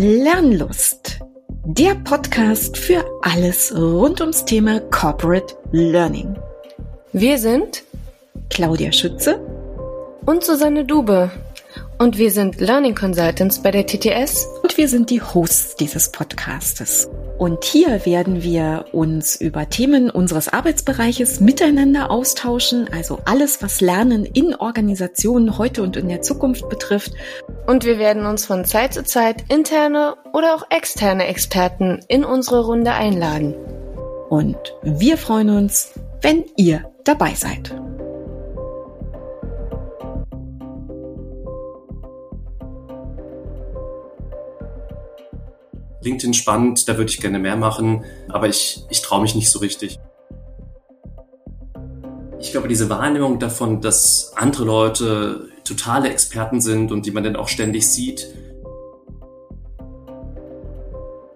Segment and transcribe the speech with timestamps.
[0.00, 1.18] Lernlust,
[1.64, 6.36] der Podcast für alles rund ums Thema Corporate Learning.
[7.12, 7.82] Wir sind
[8.48, 9.40] Claudia Schütze
[10.24, 11.32] und Susanne Dube
[11.98, 14.46] und wir sind Learning Consultants bei der TTS
[14.78, 17.10] wir sind die Hosts dieses Podcastes.
[17.36, 24.24] Und hier werden wir uns über Themen unseres Arbeitsbereiches miteinander austauschen, also alles, was Lernen
[24.24, 27.12] in Organisationen heute und in der Zukunft betrifft.
[27.66, 32.64] Und wir werden uns von Zeit zu Zeit interne oder auch externe Experten in unsere
[32.64, 33.54] Runde einladen.
[34.28, 35.90] Und wir freuen uns,
[36.22, 37.74] wenn ihr dabei seid.
[46.02, 49.58] LinkedIn spannend, da würde ich gerne mehr machen, aber ich, ich traue mich nicht so
[49.58, 49.98] richtig.
[52.40, 57.36] Ich glaube, diese Wahrnehmung davon, dass andere Leute totale Experten sind und die man dann
[57.36, 58.28] auch ständig sieht,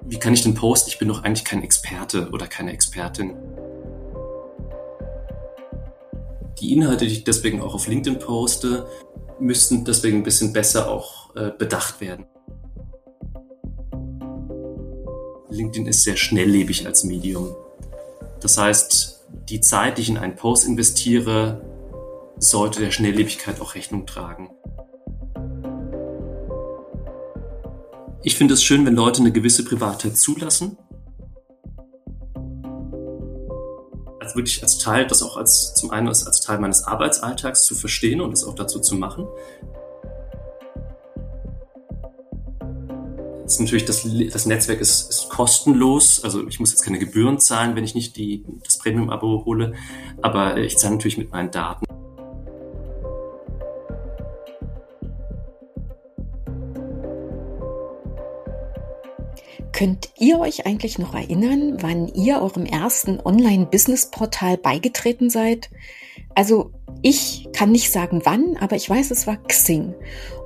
[0.04, 0.90] wie kann ich denn posten?
[0.90, 3.34] Ich bin doch eigentlich kein Experte oder keine Expertin.
[6.60, 8.86] Die Inhalte, die ich deswegen auch auf LinkedIn poste,
[9.40, 12.26] müssten deswegen ein bisschen besser auch äh, bedacht werden.
[15.52, 17.54] LinkedIn ist sehr schnelllebig als Medium.
[18.40, 21.62] Das heißt, die Zeit, die ich in einen Post investiere,
[22.38, 24.50] sollte der Schnelllebigkeit auch Rechnung tragen.
[28.24, 30.76] Ich finde es schön, wenn Leute eine gewisse Privatheit zulassen.
[34.20, 37.74] Also wirklich als Teil, das auch als, zum einen als, als Teil meines Arbeitsalltags zu
[37.74, 39.26] verstehen und es auch dazu zu machen.
[43.52, 46.24] Ist natürlich das, das Netzwerk ist, ist kostenlos.
[46.24, 49.74] Also ich muss jetzt keine Gebühren zahlen, wenn ich nicht die, das Premium-Abo hole.
[50.22, 51.84] Aber ich zahle natürlich mit meinen Daten.
[59.72, 65.70] Könnt ihr euch eigentlich noch erinnern, wann ihr eurem ersten Online-Business-Portal beigetreten seid?
[66.34, 69.94] Also ich kann nicht sagen wann, aber ich weiß, es war Xing.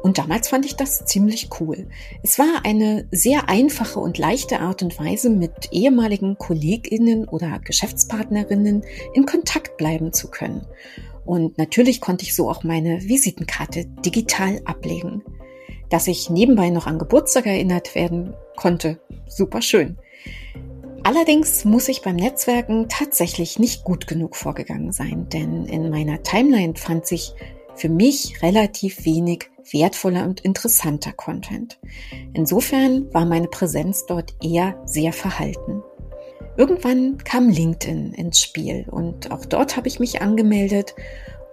[0.03, 1.89] Und damals fand ich das ziemlich cool.
[2.23, 8.85] Es war eine sehr einfache und leichte Art und Weise, mit ehemaligen Kolleginnen oder Geschäftspartnerinnen
[9.15, 10.67] in Kontakt bleiben zu können.
[11.25, 15.25] Und natürlich konnte ich so auch meine Visitenkarte digital ablegen.
[15.91, 19.99] Dass ich nebenbei noch an Geburtstag erinnert werden konnte, super schön.
[21.07, 26.75] Allerdings muss ich beim Netzwerken tatsächlich nicht gut genug vorgegangen sein, denn in meiner Timeline
[26.75, 27.33] fand sich
[27.77, 31.79] für mich relativ wenig wertvoller und interessanter Content.
[32.35, 35.81] Insofern war meine Präsenz dort eher sehr verhalten.
[36.57, 40.97] Irgendwann kam LinkedIn ins Spiel und auch dort habe ich mich angemeldet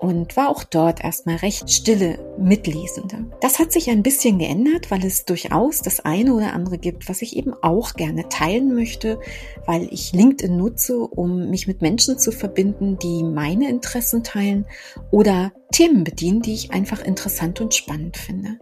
[0.03, 3.25] und war auch dort erstmal recht stille Mitlesende.
[3.39, 7.21] Das hat sich ein bisschen geändert, weil es durchaus das eine oder andere gibt, was
[7.21, 9.17] ich eben auch gerne teilen möchte,
[9.65, 14.65] weil ich LinkedIn nutze, um mich mit Menschen zu verbinden, die meine Interessen teilen
[15.09, 18.59] oder Themen bedienen, die ich einfach interessant und spannend finde.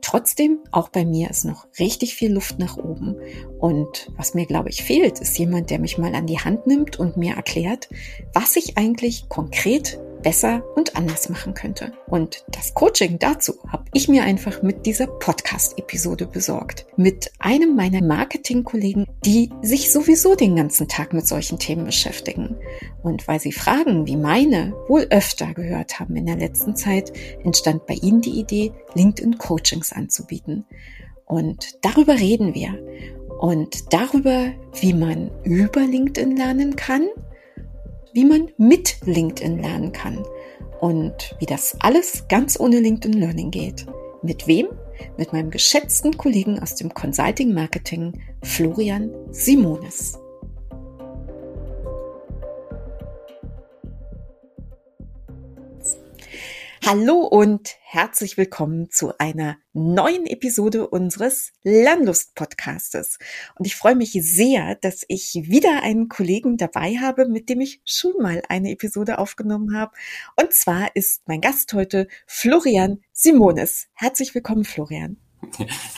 [0.00, 3.16] Trotzdem, auch bei mir ist noch richtig viel Luft nach oben.
[3.58, 7.00] Und was mir, glaube ich, fehlt, ist jemand, der mich mal an die Hand nimmt
[7.00, 7.88] und mir erklärt,
[8.32, 11.92] was ich eigentlich konkret besser und anders machen könnte.
[12.06, 16.86] Und das Coaching dazu habe ich mir einfach mit dieser Podcast-Episode besorgt.
[16.96, 22.56] Mit einem meiner Marketing-Kollegen, die sich sowieso den ganzen Tag mit solchen Themen beschäftigen.
[23.02, 27.12] Und weil sie Fragen wie meine wohl öfter gehört haben in der letzten Zeit,
[27.44, 30.64] entstand bei ihnen die Idee, LinkedIn-Coachings anzubieten.
[31.26, 32.78] Und darüber reden wir.
[33.38, 37.08] Und darüber, wie man über LinkedIn lernen kann
[38.12, 40.24] wie man mit LinkedIn lernen kann
[40.80, 43.86] und wie das alles ganz ohne LinkedIn Learning geht.
[44.22, 44.68] Mit wem?
[45.16, 50.18] Mit meinem geschätzten Kollegen aus dem Consulting Marketing, Florian Simones.
[56.90, 63.18] Hallo und herzlich willkommen zu einer neuen Episode unseres Lernlust-Podcastes.
[63.58, 67.82] Und ich freue mich sehr, dass ich wieder einen Kollegen dabei habe, mit dem ich
[67.84, 69.92] schon mal eine Episode aufgenommen habe.
[70.36, 73.88] Und zwar ist mein Gast heute Florian Simones.
[73.92, 75.18] Herzlich willkommen, Florian.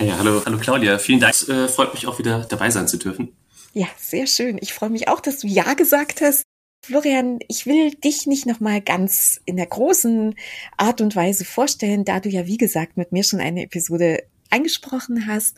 [0.01, 0.99] Ja, hallo, hallo Claudia.
[0.99, 1.35] Vielen Dank.
[1.35, 3.37] Es äh, freut mich auch wieder dabei sein zu dürfen.
[3.75, 4.59] Ja, sehr schön.
[4.61, 6.50] Ich freue mich auch, dass du Ja gesagt hast.
[6.83, 10.35] Florian, ich will dich nicht nochmal ganz in der großen
[10.79, 15.27] Art und Weise vorstellen, da du ja, wie gesagt, mit mir schon eine Episode eingesprochen
[15.27, 15.57] hast.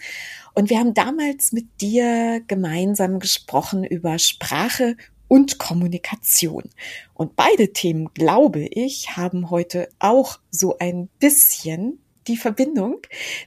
[0.55, 4.97] Und wir haben damals mit dir gemeinsam gesprochen über Sprache
[5.29, 6.65] und Kommunikation.
[7.15, 13.01] Und beide Themen, glaube ich, haben heute auch so ein bisschen die Verbindung,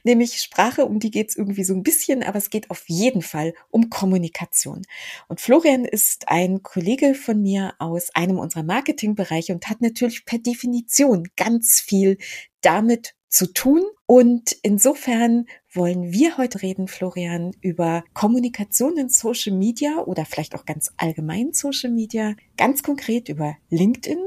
[0.04, 3.22] nämlich Sprache, um die geht es irgendwie so ein bisschen, aber es geht auf jeden
[3.22, 4.82] Fall um Kommunikation.
[5.28, 10.38] Und Florian ist ein Kollege von mir aus einem unserer Marketingbereiche und hat natürlich per
[10.38, 12.18] Definition ganz viel
[12.60, 13.82] damit zu tun.
[14.06, 20.64] Und insofern wollen wir heute reden, Florian, über Kommunikation in Social Media oder vielleicht auch
[20.64, 24.18] ganz allgemein Social Media, ganz konkret über LinkedIn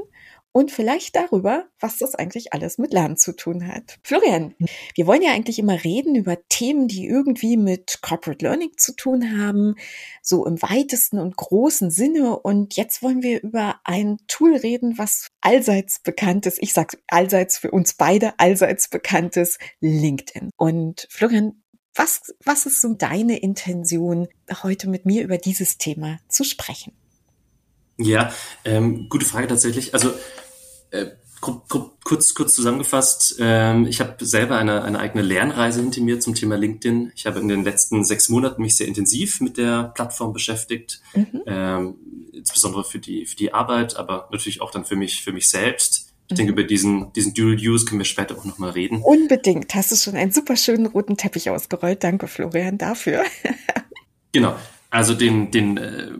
[0.52, 3.98] und vielleicht darüber, was das eigentlich alles mit Lernen zu tun hat.
[4.02, 4.54] Florian,
[4.94, 9.38] wir wollen ja eigentlich immer reden über Themen, die irgendwie mit Corporate Learning zu tun
[9.38, 9.76] haben,
[10.22, 12.38] so im weitesten und großen Sinne.
[12.38, 17.70] Und jetzt wollen wir über ein Tool reden, was allseits bekanntes, ich sage allseits für
[17.70, 20.50] uns beide, allseits bekanntes LinkedIn.
[20.56, 21.62] Und Florian,
[21.94, 24.28] was, was ist so deine Intention,
[24.62, 26.99] heute mit mir über dieses Thema zu sprechen?
[28.00, 28.32] Ja,
[28.64, 29.92] ähm, gute Frage tatsächlich.
[29.94, 30.12] Also
[30.90, 31.06] äh,
[31.40, 36.56] kurz, kurz zusammengefasst, ähm, ich habe selber eine, eine eigene Lernreise hinter mir zum Thema
[36.56, 37.12] LinkedIn.
[37.14, 41.42] Ich habe in den letzten sechs Monaten mich sehr intensiv mit der Plattform beschäftigt, mhm.
[41.46, 41.94] ähm,
[42.32, 46.12] insbesondere für die, für die Arbeit, aber natürlich auch dann für mich, für mich selbst.
[46.28, 46.58] Ich denke, mhm.
[46.58, 49.02] über diesen, diesen Dual Use können wir später auch nochmal reden.
[49.02, 49.74] Unbedingt.
[49.74, 52.04] Hast du schon einen super schönen roten Teppich ausgerollt.
[52.04, 53.24] Danke, Florian, dafür.
[54.32, 54.54] genau.
[54.90, 56.10] Also den, den, äh,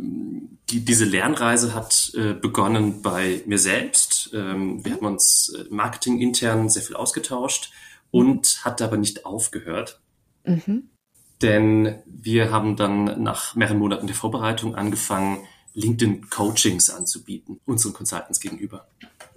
[0.70, 4.30] die, diese Lernreise hat äh, begonnen bei mir selbst.
[4.32, 7.72] Ähm, wir haben uns äh, Marketing intern sehr viel ausgetauscht
[8.10, 10.00] und hat aber nicht aufgehört.
[10.44, 10.90] Mhm.
[11.42, 15.38] Denn wir haben dann nach mehreren Monaten der Vorbereitung angefangen,
[15.74, 18.86] LinkedIn-Coachings anzubieten, unseren Consultants gegenüber.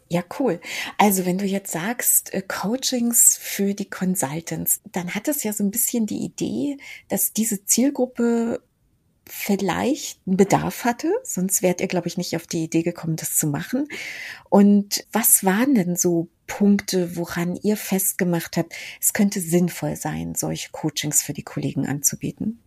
[0.10, 0.60] Ja, cool.
[0.98, 5.64] Also wenn du jetzt sagst, äh, Coachings für die Consultants, dann hat es ja so
[5.64, 6.78] ein bisschen die Idee,
[7.08, 8.62] dass diese Zielgruppe
[9.28, 13.38] vielleicht einen Bedarf hatte, sonst wärt ihr, glaube ich, nicht auf die Idee gekommen, das
[13.38, 13.88] zu machen.
[14.50, 20.70] Und was waren denn so Punkte, woran ihr festgemacht habt, es könnte sinnvoll sein, solche
[20.72, 22.60] Coachings für die Kollegen anzubieten?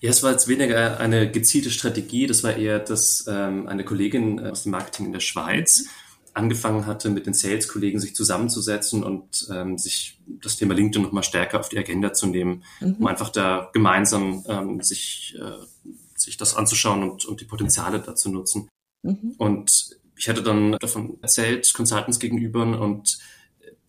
[0.00, 4.38] Ja, es war jetzt weniger eine gezielte Strategie, das war eher, dass ähm, eine Kollegin
[4.40, 6.05] aus dem Marketing in der Schweiz mhm
[6.36, 11.58] angefangen hatte, mit den Sales-Kollegen sich zusammenzusetzen und ähm, sich das Thema LinkedIn nochmal stärker
[11.60, 12.96] auf die Agenda zu nehmen, mhm.
[12.98, 18.30] um einfach da gemeinsam ähm, sich, äh, sich das anzuschauen und, und die Potenziale dazu
[18.30, 18.68] nutzen.
[19.02, 19.34] Mhm.
[19.38, 23.18] Und ich hatte dann davon erzählt, Consultants gegenüber und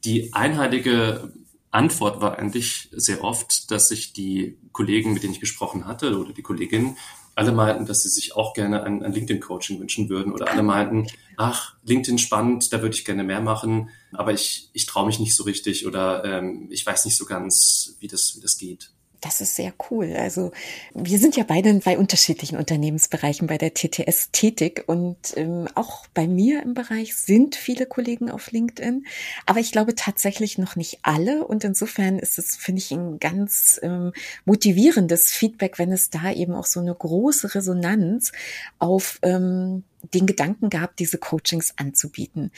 [0.06, 1.34] die einheitliche
[1.72, 6.32] Antwort war eigentlich sehr oft, dass sich die Kollegen, mit denen ich gesprochen hatte, oder
[6.32, 6.96] die Kolleginnen,
[7.38, 11.06] alle meinten, dass sie sich auch gerne ein, ein LinkedIn-Coaching wünschen würden oder alle meinten,
[11.38, 15.36] ach, LinkedIn spannend, da würde ich gerne mehr machen, aber ich, ich traue mich nicht
[15.36, 18.92] so richtig oder ähm, ich weiß nicht so ganz, wie das, wie das geht.
[19.22, 20.16] Das ist sehr cool.
[20.16, 20.52] Also
[20.94, 26.28] wir sind ja beide zwei unterschiedlichen Unternehmensbereichen bei der TTS tätig und ähm, auch bei
[26.28, 29.08] mir im Bereich sind viele Kollegen auf LinkedIn,
[29.48, 33.80] aber ich glaube tatsächlich noch nicht alle und insofern ist es, finde ich, ein ganz
[33.82, 34.14] ähm,
[34.46, 38.32] motivierendes Feedback, wenn es da eben auch so eine große Resonanz
[38.78, 42.52] auf ähm, den Gedanken gehabt, diese Coachings anzubieten.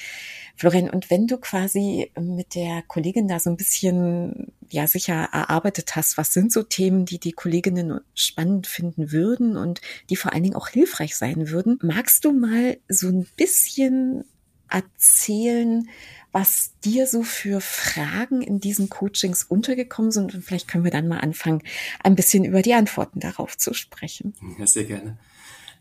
[0.55, 5.95] Florian, und wenn du quasi mit der Kollegin da so ein bisschen, ja, sicher erarbeitet
[5.95, 10.43] hast, was sind so Themen, die die Kolleginnen spannend finden würden und die vor allen
[10.43, 14.25] Dingen auch hilfreich sein würden, magst du mal so ein bisschen
[14.69, 15.89] erzählen,
[16.31, 21.07] was dir so für Fragen in diesen Coachings untergekommen sind und vielleicht können wir dann
[21.07, 21.63] mal anfangen,
[22.03, 24.35] ein bisschen über die Antworten darauf zu sprechen.
[24.59, 25.17] Ja, sehr gerne.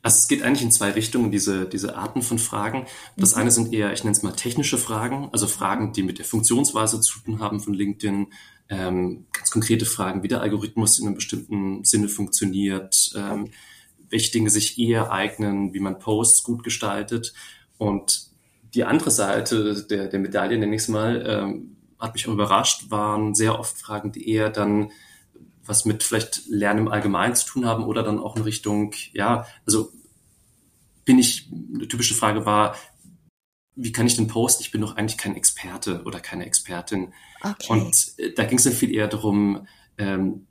[0.08, 2.86] Also es geht eigentlich in zwei Richtungen, diese, diese Arten von Fragen.
[3.18, 3.42] Das mhm.
[3.42, 7.02] eine sind eher, ich nenne es mal technische Fragen, also Fragen, die mit der Funktionsweise
[7.02, 8.28] zu tun haben von LinkedIn,
[8.70, 13.50] ähm, ganz konkrete Fragen, wie der Algorithmus in einem bestimmten Sinne funktioniert, ähm,
[14.08, 17.34] welche Dinge sich eher eignen, wie man Posts gut gestaltet.
[17.76, 18.30] Und
[18.72, 22.90] die andere Seite der, der Medaille, nenne ich es mal, ähm, hat mich auch überrascht,
[22.90, 24.90] waren sehr oft Fragen, die eher dann
[25.66, 29.46] was mit vielleicht Lernen im Allgemeinen zu tun haben oder dann auch in Richtung, ja,
[29.66, 29.92] also
[31.08, 32.76] bin ich, eine typische Frage war,
[33.74, 34.62] wie kann ich denn posten?
[34.62, 37.14] Ich bin doch eigentlich kein Experte oder keine Expertin.
[37.40, 37.66] Okay.
[37.66, 40.46] Und äh, da ging es dann viel eher darum, ähm,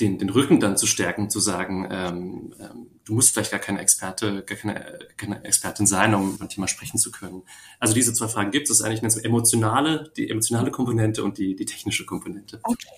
[0.00, 3.78] den, den Rücken dann zu stärken, zu sagen, ähm, ähm, du musst vielleicht gar keine
[3.78, 7.42] Experte, gar keine, keine Expertin sein, um über ein Thema sprechen zu können.
[7.78, 11.66] Also diese zwei Fragen gibt es eigentlich eine emotionale, die emotionale Komponente und die, die
[11.66, 12.58] technische Komponente.
[12.64, 12.88] Okay.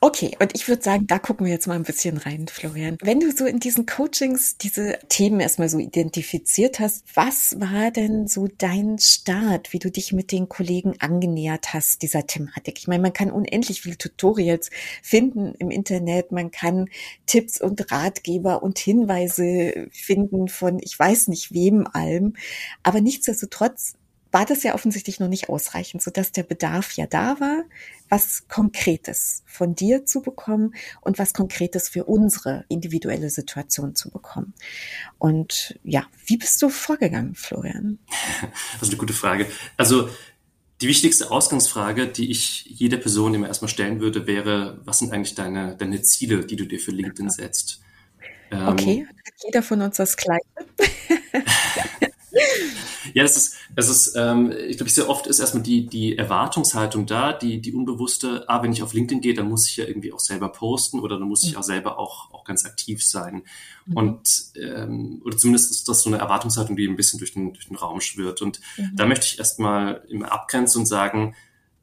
[0.00, 2.98] Okay, und ich würde sagen, da gucken wir jetzt mal ein bisschen rein, Florian.
[3.02, 8.26] Wenn du so in diesen Coachings diese Themen erstmal so identifiziert hast, was war denn
[8.28, 12.78] so dein Start, wie du dich mit den Kollegen angenähert hast, dieser Thematik?
[12.78, 14.70] Ich meine, man kann unendlich viele Tutorials
[15.02, 16.88] finden im Internet, man kann
[17.26, 22.34] Tipps und Ratgeber und Hinweise finden von ich weiß nicht wem allem,
[22.82, 23.97] aber nichtsdestotrotz
[24.30, 27.64] war das ja offensichtlich noch nicht ausreichend, sodass der Bedarf ja da war,
[28.08, 34.54] was Konkretes von dir zu bekommen und was Konkretes für unsere individuelle Situation zu bekommen.
[35.18, 37.98] Und ja, wie bist du vorgegangen, Florian?
[38.74, 39.46] Das ist eine gute Frage.
[39.76, 40.08] Also
[40.80, 45.34] die wichtigste Ausgangsfrage, die ich jeder Person immer erstmal stellen würde, wäre, was sind eigentlich
[45.34, 47.80] deine, deine Ziele, die du dir für LinkedIn setzt?
[48.50, 50.44] Okay, ähm, hat jeder von uns das Gleiche?
[53.14, 57.06] Ja, es ist, es ist, ähm, ich glaube, sehr oft ist erstmal die, die Erwartungshaltung
[57.06, 60.12] da, die, die unbewusste, ah, wenn ich auf LinkedIn gehe, dann muss ich ja irgendwie
[60.12, 63.42] auch selber posten oder dann muss ich auch selber auch, auch ganz aktiv sein.
[63.86, 63.96] Mhm.
[63.96, 67.68] Und, ähm, oder zumindest ist das so eine Erwartungshaltung, die ein bisschen durch den, durch
[67.68, 68.42] den Raum schwirrt.
[68.42, 68.90] Und mhm.
[68.94, 71.34] da möchte ich erstmal immer abgrenzen und sagen,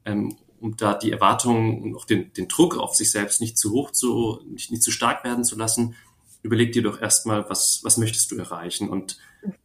[0.04, 3.72] ähm, um da die Erwartungen und auch den, den Druck auf sich selbst nicht zu
[3.72, 5.94] hoch zu, nicht, nicht zu stark werden zu lassen,
[6.42, 9.18] überleg dir doch erstmal, was, was möchtest du erreichen und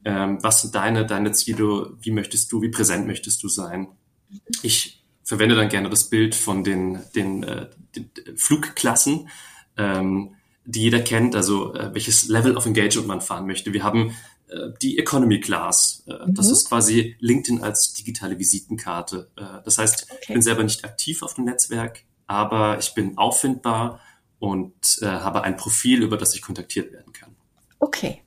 [0.05, 3.87] ähm, was sind deine, deine Ziele, wie möchtest du, wie präsent möchtest du sein.
[4.61, 9.29] Ich verwende dann gerne das Bild von den, den, äh, den Flugklassen,
[9.77, 10.35] ähm,
[10.65, 13.73] die jeder kennt, also äh, welches Level of Engagement man fahren möchte.
[13.73, 14.15] Wir haben
[14.47, 16.03] äh, die Economy Class.
[16.07, 16.35] Äh, mhm.
[16.35, 19.31] Das ist quasi LinkedIn als digitale Visitenkarte.
[19.35, 20.19] Äh, das heißt, okay.
[20.21, 23.99] ich bin selber nicht aktiv auf dem Netzwerk, aber ich bin auffindbar
[24.41, 27.29] und äh, habe ein Profil, über das ich kontaktiert werden kann.
[27.79, 28.21] Okay.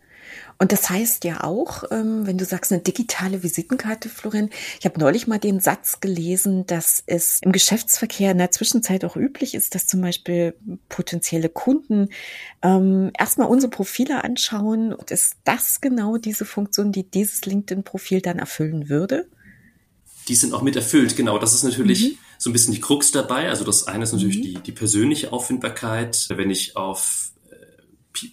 [0.60, 5.00] Und das heißt ja auch, ähm, wenn du sagst, eine digitale Visitenkarte, Florian, ich habe
[5.00, 9.74] neulich mal den Satz gelesen, dass es im Geschäftsverkehr in der Zwischenzeit auch üblich ist,
[9.74, 10.54] dass zum Beispiel
[10.88, 12.10] potenzielle Kunden
[12.62, 14.92] ähm, erstmal unsere Profile anschauen.
[14.92, 19.26] Und ist das genau diese Funktion, die dieses LinkedIn-Profil dann erfüllen würde?
[20.28, 21.38] Die sind auch mit erfüllt, genau.
[21.40, 22.18] Das ist natürlich mhm.
[22.38, 23.48] So ein bisschen die Krux dabei.
[23.48, 24.42] Also das eine ist natürlich mhm.
[24.42, 26.26] die, die persönliche Auffindbarkeit.
[26.30, 27.34] Wenn ich auf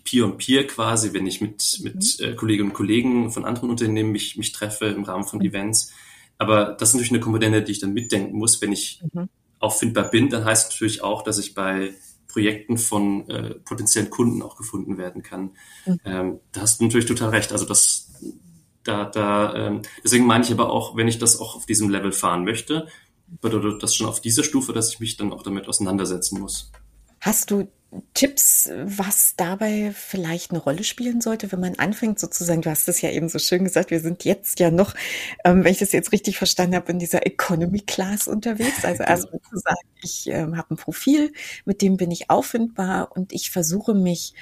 [0.04, 2.26] Peer und Peer quasi, wenn ich mit, mit mhm.
[2.26, 5.46] äh, Kolleginnen und Kollegen von anderen Unternehmen mich, mich treffe im Rahmen von mhm.
[5.46, 5.92] Events.
[6.38, 8.62] Aber das ist natürlich eine Komponente, die ich dann mitdenken muss.
[8.62, 9.30] Wenn ich mhm.
[9.60, 11.94] auffindbar bin, dann heißt es natürlich auch, dass ich bei
[12.28, 15.52] Projekten von äh, potenziellen Kunden auch gefunden werden kann.
[15.86, 16.00] Mhm.
[16.06, 17.52] Ähm, da hast du natürlich total recht.
[17.52, 18.12] Also das,
[18.84, 22.12] da, da, ähm, deswegen meine ich aber auch, wenn ich das auch auf diesem Level
[22.12, 22.88] fahren möchte,
[23.40, 26.72] bedeutet das schon auf dieser Stufe, dass ich mich dann auch damit auseinandersetzen muss.
[27.20, 27.68] Hast du
[28.14, 33.02] Tipps, was dabei vielleicht eine Rolle spielen sollte, wenn man anfängt sozusagen, du hast es
[33.02, 34.96] ja eben so schön gesagt, wir sind jetzt ja noch,
[35.44, 38.86] ähm, wenn ich das jetzt richtig verstanden habe, in dieser Economy Class unterwegs.
[38.86, 41.34] Also erstmal zu sagen, ich ähm, habe ein Profil,
[41.66, 44.34] mit dem bin ich auffindbar und ich versuche mich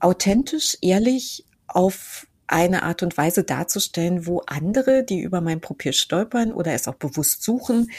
[0.00, 6.52] authentisch, ehrlich auf eine Art und Weise darzustellen, wo andere, die über mein Profil stolpern
[6.52, 7.90] oder es auch bewusst suchen,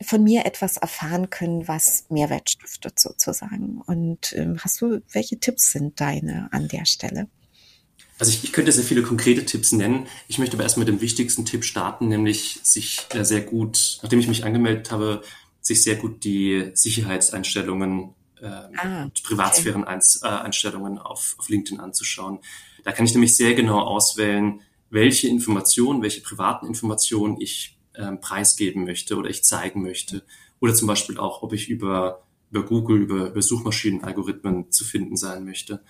[0.00, 3.82] von mir etwas erfahren können, was Mehrwert stiftet sozusagen.
[3.86, 7.28] Und ähm, hast du, welche Tipps sind deine an der Stelle?
[8.18, 10.06] Also ich, ich könnte sehr viele konkrete Tipps nennen.
[10.28, 14.20] Ich möchte aber erst mit dem wichtigsten Tipp starten, nämlich sich äh, sehr gut, nachdem
[14.20, 15.22] ich mich angemeldet habe,
[15.60, 22.38] sich sehr gut die Sicherheitseinstellungen äh, ah, Privatsphären-Einstellungen auf, auf LinkedIn anzuschauen.
[22.86, 28.84] Da kann ich nämlich sehr genau auswählen, welche Informationen, welche privaten Informationen ich ähm, preisgeben
[28.84, 30.22] möchte oder ich zeigen möchte.
[30.60, 35.44] Oder zum Beispiel auch, ob ich über, über Google, über, über Suchmaschinenalgorithmen zu finden sein
[35.44, 35.82] möchte.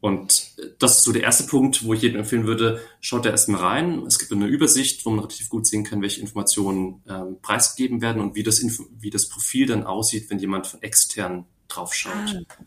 [0.00, 3.30] Und äh, das ist so der erste Punkt, wo ich jedem empfehlen würde, schaut da
[3.30, 4.06] erstmal rein.
[4.06, 8.22] Es gibt eine Übersicht, wo man relativ gut sehen kann, welche Informationen ähm, preisgegeben werden
[8.22, 8.64] und wie das,
[8.98, 12.14] wie das Profil dann aussieht, wenn jemand von extern drauf schaut.
[12.14, 12.64] Ah,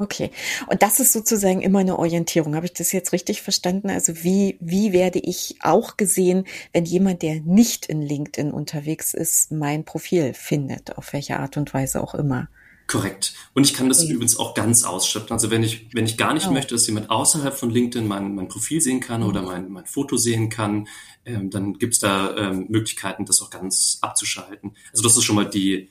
[0.00, 0.30] Okay.
[0.68, 2.54] Und das ist sozusagen immer eine Orientierung.
[2.54, 3.90] Habe ich das jetzt richtig verstanden?
[3.90, 9.50] Also wie, wie werde ich auch gesehen, wenn jemand, der nicht in LinkedIn unterwegs ist,
[9.50, 12.48] mein Profil findet, auf welche Art und Weise auch immer?
[12.86, 13.34] Korrekt.
[13.54, 14.12] Und ich kann das okay.
[14.12, 15.32] übrigens auch ganz ausschöpfen.
[15.32, 16.52] Also wenn ich, wenn ich gar nicht oh.
[16.52, 19.26] möchte, dass jemand außerhalb von LinkedIn mein, mein Profil sehen kann mhm.
[19.26, 20.86] oder mein, mein Foto sehen kann,
[21.26, 24.76] ähm, dann gibt's da ähm, Möglichkeiten, das auch ganz abzuschalten.
[24.92, 25.90] Also das ist schon mal die,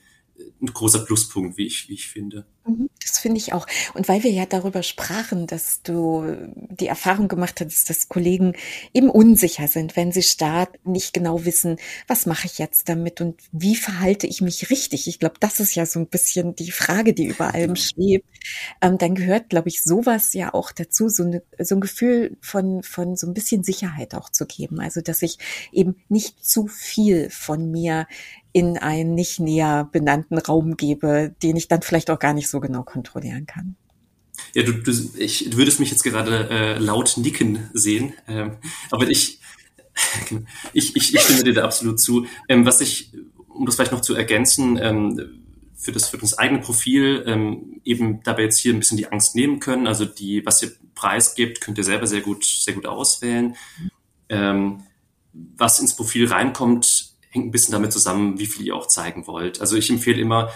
[0.61, 2.45] ein großer Pluspunkt, wie ich, wie ich finde.
[2.67, 3.65] Mhm, das finde ich auch.
[3.93, 8.53] Und weil wir ja darüber sprachen, dass du die Erfahrung gemacht hast, dass Kollegen
[8.93, 13.39] eben unsicher sind, wenn sie starten, nicht genau wissen, was mache ich jetzt damit und
[13.53, 15.07] wie verhalte ich mich richtig.
[15.07, 18.27] Ich glaube, das ist ja so ein bisschen die Frage, die über allem schwebt.
[18.81, 22.83] Ähm, dann gehört, glaube ich, sowas ja auch dazu, so, eine, so ein Gefühl von,
[22.83, 24.79] von so ein bisschen Sicherheit auch zu geben.
[24.81, 25.37] Also, dass ich
[25.71, 28.07] eben nicht zu viel von mir
[28.53, 32.56] in einen nicht näher benannten Raum gebe, den ich dann vielleicht auch gar nicht so
[32.59, 33.75] genau kontrollieren kann.
[34.53, 38.57] Ja, du, du, ich, würdest mich jetzt gerade äh, laut nicken sehen, ähm,
[38.91, 39.39] aber ich,
[40.73, 42.27] ich, ich, ich stimme dir da absolut zu.
[42.47, 43.13] Ähm, was ich,
[43.47, 45.43] um das vielleicht noch zu ergänzen, ähm,
[45.75, 49.35] für das, für das eigene Profil ähm, eben dabei jetzt hier ein bisschen die Angst
[49.35, 49.85] nehmen können.
[49.85, 53.55] Also die, was ihr preisgibt, könnt ihr selber sehr gut, sehr gut auswählen.
[54.27, 54.83] Ähm,
[55.55, 59.61] was ins Profil reinkommt, hängt ein bisschen damit zusammen, wie viel ihr auch zeigen wollt.
[59.61, 60.51] Also ich empfehle immer,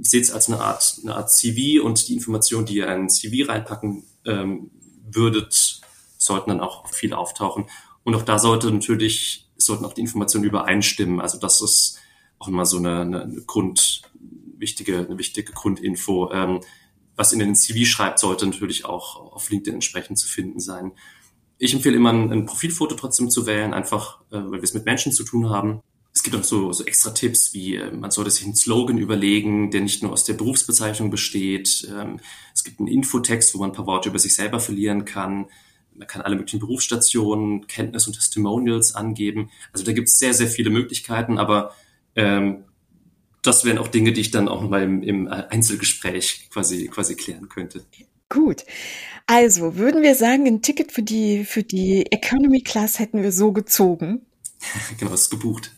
[0.00, 3.10] seht es als eine Art, eine Art CV und die Informationen, die ihr in ein
[3.10, 4.70] CV reinpacken ähm,
[5.10, 5.80] würdet,
[6.18, 7.66] sollten dann auch viel auftauchen.
[8.02, 11.20] Und auch da sollte natürlich, sollten auch die Informationen übereinstimmen.
[11.20, 11.98] Also das ist
[12.38, 14.02] auch immer so eine, eine Grund,
[14.58, 16.30] wichtige, eine wichtige Grundinfo.
[16.32, 16.60] Ähm,
[17.16, 20.92] was in den CV schreibt, sollte natürlich auch auf LinkedIn entsprechend zu finden sein.
[21.58, 24.84] Ich empfehle immer ein, ein Profilfoto trotzdem zu wählen, einfach äh, weil wir es mit
[24.84, 25.80] Menschen zu tun haben.
[26.14, 29.72] Es gibt auch so, so extra Tipps, wie äh, man sollte sich einen Slogan überlegen,
[29.72, 31.88] der nicht nur aus der Berufsbezeichnung besteht.
[31.90, 32.20] Ähm,
[32.54, 35.46] es gibt einen Infotext, wo man ein paar Worte über sich selber verlieren kann.
[35.92, 39.50] Man kann alle möglichen Berufsstationen, Kenntnis und Testimonials angeben.
[39.72, 41.74] Also da gibt es sehr, sehr viele Möglichkeiten, aber
[42.14, 42.64] ähm,
[43.42, 47.48] das wären auch Dinge, die ich dann auch nochmal im, im Einzelgespräch quasi, quasi klären
[47.48, 47.84] könnte.
[48.28, 48.64] Gut.
[49.26, 53.52] Also würden wir sagen, ein Ticket für die, für die Economy Class hätten wir so
[53.52, 54.26] gezogen.
[54.98, 55.72] genau, ist gebucht.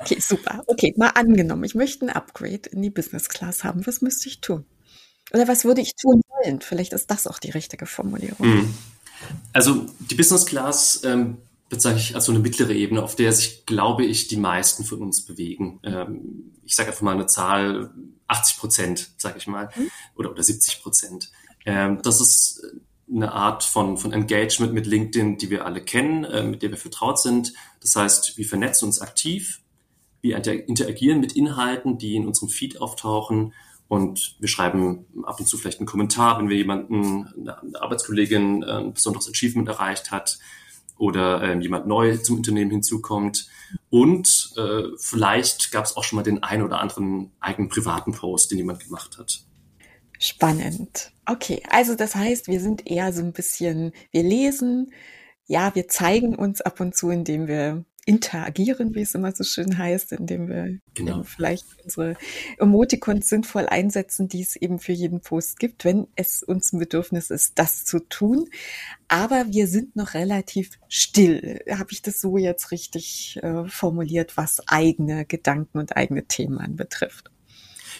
[0.00, 0.62] Okay, super.
[0.66, 3.86] Okay, mal angenommen, ich möchte ein Upgrade in die Business Class haben.
[3.86, 4.64] Was müsste ich tun?
[5.32, 6.60] Oder was würde ich tun wollen?
[6.60, 8.46] Vielleicht ist das auch die richtige Formulierung.
[8.46, 8.74] Mhm.
[9.52, 11.38] Also die Business Class ähm,
[11.68, 15.02] bezeichne ich als so eine mittlere Ebene, auf der sich, glaube ich, die meisten von
[15.02, 15.80] uns bewegen.
[15.82, 17.90] Ähm, ich sage einfach mal eine Zahl,
[18.28, 19.90] 80 Prozent, sage ich mal, mhm.
[20.14, 21.30] oder, oder 70 Prozent.
[21.66, 22.62] Ähm, das ist
[23.10, 26.78] eine Art von, von Engagement mit LinkedIn, die wir alle kennen, äh, mit der wir
[26.78, 27.52] vertraut sind.
[27.80, 29.60] Das heißt, wir vernetzen uns aktiv,
[30.20, 33.52] wir interagieren mit Inhalten, die in unserem Feed auftauchen
[33.88, 38.66] und wir schreiben ab und zu vielleicht einen Kommentar, wenn wir jemanden, eine Arbeitskollegin äh,
[38.66, 40.38] ein besonderes Achievement erreicht hat
[40.98, 43.48] oder äh, jemand neu zum Unternehmen hinzukommt.
[43.88, 48.50] Und äh, vielleicht gab es auch schon mal den einen oder anderen eigenen privaten Post,
[48.50, 49.40] den jemand gemacht hat.
[50.18, 51.12] Spannend.
[51.24, 54.92] Okay, also das heißt, wir sind eher so ein bisschen, wir lesen,
[55.46, 59.76] ja, wir zeigen uns ab und zu, indem wir interagieren, wie es immer so schön
[59.76, 61.24] heißt, indem wir genau.
[61.24, 62.16] vielleicht unsere
[62.56, 67.28] Emoticons sinnvoll einsetzen, die es eben für jeden Post gibt, wenn es uns ein Bedürfnis
[67.28, 68.48] ist, das zu tun.
[69.08, 71.60] Aber wir sind noch relativ still.
[71.70, 77.30] Habe ich das so jetzt richtig äh, formuliert, was eigene Gedanken und eigene Themen anbetrifft?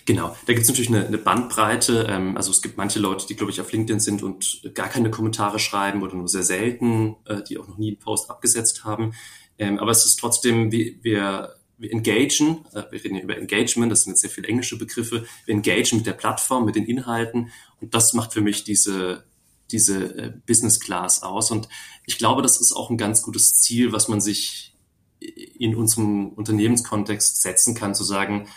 [0.07, 2.07] Genau, da gibt es natürlich eine, eine Bandbreite.
[2.09, 5.11] Ähm, also es gibt manche Leute, die, glaube ich, auf LinkedIn sind und gar keine
[5.11, 9.12] Kommentare schreiben oder nur sehr selten, äh, die auch noch nie einen Post abgesetzt haben.
[9.59, 13.92] Ähm, aber es ist trotzdem, wir, wir, wir engagen, äh, wir reden ja über Engagement,
[13.92, 17.51] das sind jetzt sehr viele englische Begriffe, wir engagen mit der Plattform, mit den Inhalten
[17.81, 19.25] und das macht für mich diese,
[19.71, 21.51] diese äh, Business Class aus.
[21.51, 21.68] Und
[22.07, 24.75] ich glaube, das ist auch ein ganz gutes Ziel, was man sich
[25.21, 28.49] in unserem Unternehmenskontext setzen kann, zu sagen,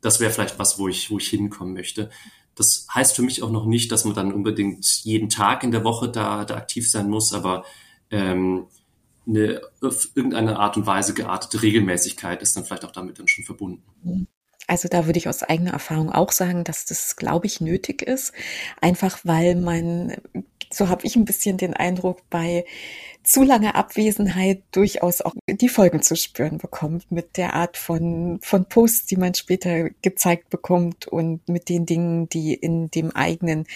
[0.00, 2.10] das wäre vielleicht was, wo ich, wo ich hinkommen möchte.
[2.54, 5.84] Das heißt für mich auch noch nicht, dass man dann unbedingt jeden Tag in der
[5.84, 7.64] Woche da, da aktiv sein muss, aber
[8.10, 8.66] ähm,
[9.26, 13.44] eine auf irgendeine Art und Weise geartete Regelmäßigkeit ist dann vielleicht auch damit dann schon
[13.44, 14.28] verbunden.
[14.68, 18.32] Also da würde ich aus eigener Erfahrung auch sagen, dass das, glaube ich, nötig ist.
[18.80, 20.16] Einfach weil man,
[20.72, 22.64] so habe ich ein bisschen den Eindruck, bei
[23.26, 28.66] zu lange Abwesenheit durchaus auch die Folgen zu spüren bekommt mit der Art von, von
[28.66, 33.66] Posts, die man später gezeigt bekommt und mit den Dingen, die in dem eigenen,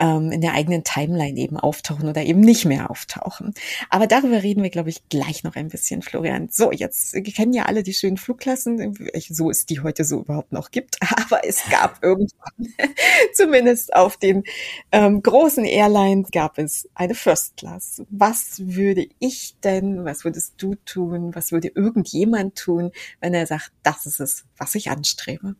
[0.00, 3.54] ähm, in der eigenen Timeline eben auftauchen oder eben nicht mehr auftauchen.
[3.88, 6.48] Aber darüber reden wir, glaube ich, gleich noch ein bisschen, Florian.
[6.50, 10.72] So, jetzt kennen ja alle die schönen Flugklassen, so es die heute so überhaupt noch
[10.72, 12.74] gibt, aber es gab irgendwann,
[13.32, 14.42] zumindest auf den
[14.90, 18.02] ähm, großen Airlines, gab es eine First Class.
[18.10, 23.46] Was würde würde ich denn, was würdest du tun, was würde irgendjemand tun, wenn er
[23.46, 25.54] sagt, das ist es, was ich anstrebe?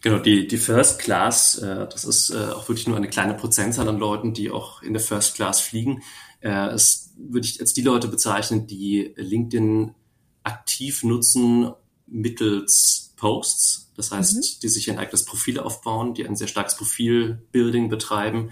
[0.00, 3.88] Genau, die, die First Class, äh, das ist äh, auch wirklich nur eine kleine Prozentzahl
[3.88, 6.02] an Leuten, die auch in der First Class fliegen.
[6.40, 9.94] Äh, es würde ich als die Leute bezeichnen, die LinkedIn
[10.42, 11.72] aktiv nutzen
[12.06, 13.92] mittels Posts.
[13.96, 14.60] Das heißt, mhm.
[14.62, 18.50] die sich ein eigenes Profil aufbauen, die ein sehr starkes Profilbuilding betreiben,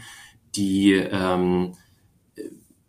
[0.55, 1.75] die ähm,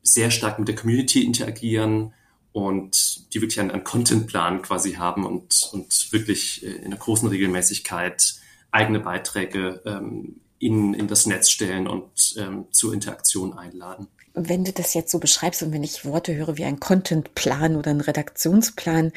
[0.02, 2.14] sehr stark mit der Community interagieren
[2.52, 7.28] und die wirklich einen, einen Contentplan quasi haben und, und wirklich äh, in einer großen
[7.28, 8.36] Regelmäßigkeit
[8.72, 14.72] eigene Beiträge ähm, in, in das Netz stellen und ähm, zur Interaktion einladen wenn du
[14.72, 19.12] das jetzt so beschreibst und wenn ich Worte höre wie ein Contentplan oder ein Redaktionsplan,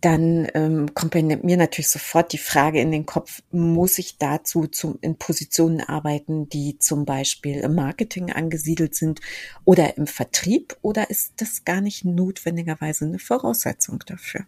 [0.00, 4.68] dann ähm, kommt bei mir natürlich sofort die Frage in den Kopf, muss ich dazu
[4.68, 9.20] zum, in Positionen arbeiten, die zum Beispiel im Marketing angesiedelt sind
[9.64, 14.44] oder im Vertrieb oder ist das gar nicht notwendigerweise eine Voraussetzung dafür?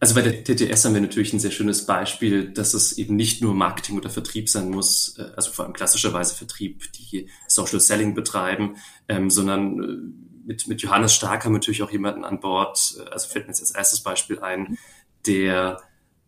[0.00, 3.42] Also bei der TTS haben wir natürlich ein sehr schönes Beispiel, dass es eben nicht
[3.42, 8.14] nur Marketing oder Vertrieb sein muss, äh, also vor allem klassischerweise Vertrieb, die Social Selling
[8.14, 8.76] betreiben,
[9.08, 13.10] ähm, sondern äh, mit, mit Johannes Stark haben wir natürlich auch jemanden an Bord, äh,
[13.10, 14.78] also fällt mir jetzt als erstes Beispiel ein,
[15.26, 15.82] der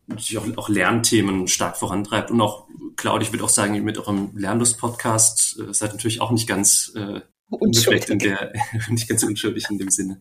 [0.09, 2.30] natürlich auch, auch Lernthemen stark vorantreibt.
[2.30, 6.48] Und auch, Claudia, ich würde auch sagen, mit eurem Lernlust-Podcast äh, seid natürlich auch nicht
[6.48, 8.08] ganz äh, unschuldig.
[8.08, 8.52] In der,
[8.88, 10.18] nicht ganz unschuldig in dem Sinne.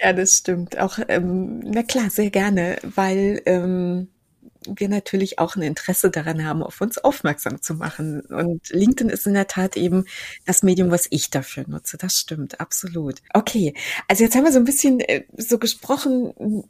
[0.00, 0.78] Ja, das stimmt.
[0.78, 4.08] Auch, ähm, na klar, sehr gerne, weil ähm,
[4.66, 8.20] wir natürlich auch ein Interesse daran haben, auf uns aufmerksam zu machen.
[8.22, 10.04] Und LinkedIn ist in der Tat eben
[10.46, 11.96] das Medium, was ich dafür nutze.
[11.98, 13.22] Das stimmt, absolut.
[13.34, 13.74] Okay,
[14.08, 16.64] also jetzt haben wir so ein bisschen äh, so gesprochen,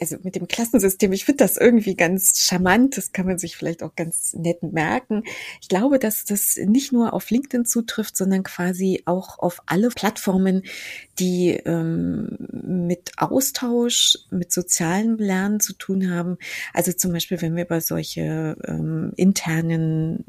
[0.00, 1.12] also mit dem Klassensystem.
[1.12, 2.96] Ich finde das irgendwie ganz charmant.
[2.96, 5.24] Das kann man sich vielleicht auch ganz nett merken.
[5.60, 10.62] Ich glaube, dass das nicht nur auf LinkedIn zutrifft, sondern quasi auch auf alle Plattformen,
[11.18, 16.38] die ähm, mit Austausch, mit sozialem Lernen zu tun haben.
[16.72, 20.24] Also zum Beispiel, wenn wir über solche ähm, internen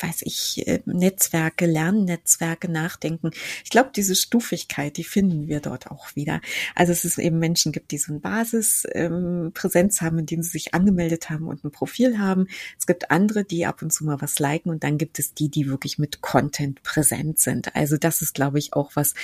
[0.00, 3.30] weiß ich, äh, Netzwerke, Lernnetzwerke nachdenken.
[3.64, 6.40] Ich glaube, diese Stufigkeit, die finden wir dort auch wieder.
[6.74, 10.50] Also es ist eben Menschen gibt, die so eine Basispräsenz ähm, haben, in denen sie
[10.50, 12.46] sich angemeldet haben und ein Profil haben.
[12.78, 15.48] Es gibt andere, die ab und zu mal was liken und dann gibt es die,
[15.48, 17.74] die wirklich mit Content präsent sind.
[17.74, 19.14] Also das ist, glaube ich, auch was,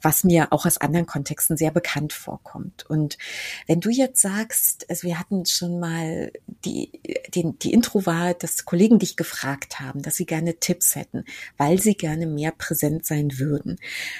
[0.00, 2.88] was mir auch aus anderen Kontexten sehr bekannt vorkommt.
[2.88, 3.18] Und
[3.66, 6.32] wenn du jetzt sagst, also wir hatten schon mal
[6.64, 6.90] die,
[7.34, 11.24] die, die Intro war, dass Kollegen dich gefragt haben, haben, dass sie gerne Tipps hätten,
[11.56, 13.76] weil sie gerne mehr präsent sein würden.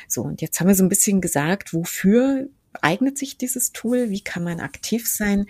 [0.09, 2.49] So, und jetzt haben wir so ein bisschen gesagt, wofür
[2.83, 4.11] eignet sich dieses Tool?
[4.11, 5.47] Wie kann man aktiv sein?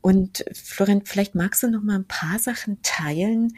[0.00, 3.56] Und Florent, vielleicht magst du noch mal ein paar Sachen teilen,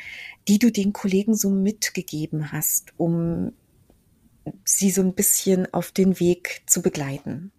[0.48, 3.52] die du den Kollegen so mitgegeben hast, um
[4.64, 7.52] sie so ein bisschen auf den Weg zu begleiten.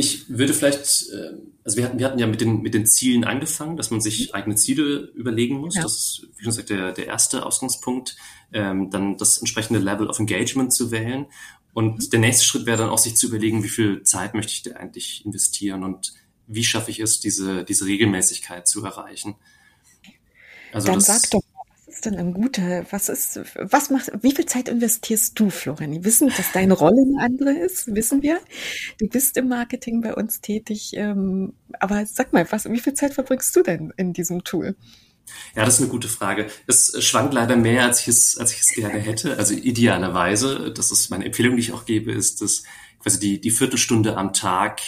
[0.00, 1.34] Ich würde vielleicht, äh,
[1.64, 4.28] also wir hatten, wir hatten ja mit den, mit den Zielen angefangen, dass man sich
[4.28, 4.34] mhm.
[4.34, 5.74] eigene Ziele überlegen muss.
[5.74, 5.82] Ja.
[5.82, 8.16] Das ist, wie schon gesagt, der, der erste Ausgangspunkt.
[8.52, 11.26] Ähm, dann das entsprechende Level of Engagement zu wählen.
[11.74, 12.10] Und mhm.
[12.10, 14.76] der nächste Schritt wäre dann auch sich zu überlegen, wie viel Zeit möchte ich da
[14.76, 16.14] eigentlich investieren und
[16.46, 19.34] wie schaffe ich es, diese, diese Regelmäßigkeit zu erreichen.
[20.72, 21.42] Also dann das, sag doch
[21.98, 25.90] ist denn ein guter, was ist, was macht, wie viel Zeit investierst du, Florian?
[25.90, 28.38] Wir wissen, dass deine Rolle eine andere ist, wissen wir.
[29.00, 33.14] Du bist im Marketing bei uns tätig, ähm, aber sag mal, was, wie viel Zeit
[33.14, 34.76] verbringst du denn in diesem Tool?
[35.56, 36.46] Ja, das ist eine gute Frage.
[36.68, 39.36] Es schwankt leider mehr, als ich es, als ich es gerne hätte.
[39.36, 42.62] Also idealerweise, das ist meine Empfehlung, die ich auch gebe, ist dass
[43.00, 44.82] quasi die, die Viertelstunde am Tag,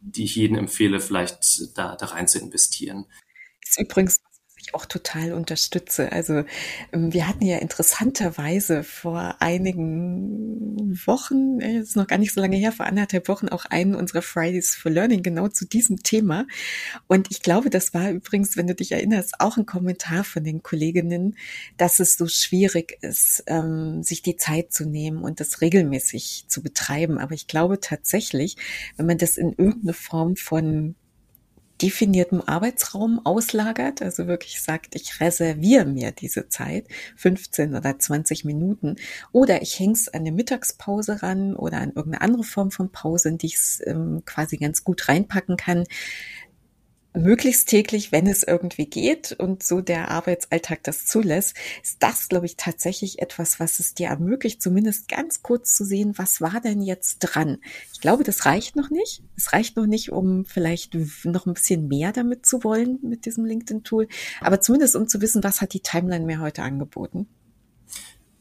[0.00, 3.06] die ich jedem empfehle, vielleicht da, da rein zu investieren.
[3.66, 4.20] Ist übrigens
[4.74, 6.12] auch total unterstütze.
[6.12, 6.44] Also
[6.92, 12.56] ähm, wir hatten ja interessanterweise vor einigen Wochen, äh, ist noch gar nicht so lange
[12.56, 16.46] her, vor anderthalb Wochen auch einen unserer Fridays for Learning genau zu diesem Thema.
[17.06, 20.62] Und ich glaube, das war übrigens, wenn du dich erinnerst, auch ein Kommentar von den
[20.62, 21.36] Kolleginnen,
[21.76, 26.62] dass es so schwierig ist, ähm, sich die Zeit zu nehmen und das regelmäßig zu
[26.62, 27.18] betreiben.
[27.18, 28.56] Aber ich glaube tatsächlich,
[28.96, 30.94] wenn man das in irgendeine Form von
[31.82, 38.96] definiertem Arbeitsraum auslagert, also wirklich sagt, ich reserviere mir diese Zeit, 15 oder 20 Minuten,
[39.32, 43.30] oder ich hänge es an eine Mittagspause ran oder an irgendeine andere Form von Pause,
[43.30, 45.84] in die ich es ähm, quasi ganz gut reinpacken kann,
[47.14, 52.46] möglichst täglich, wenn es irgendwie geht und so der Arbeitsalltag das zulässt, ist das, glaube
[52.46, 56.80] ich, tatsächlich etwas, was es dir ermöglicht, zumindest ganz kurz zu sehen, was war denn
[56.80, 57.58] jetzt dran.
[57.92, 59.22] Ich glaube, das reicht noch nicht.
[59.36, 63.44] Es reicht noch nicht, um vielleicht noch ein bisschen mehr damit zu wollen mit diesem
[63.44, 64.08] LinkedIn-Tool,
[64.40, 67.28] aber zumindest um zu wissen, was hat die Timeline mir heute angeboten.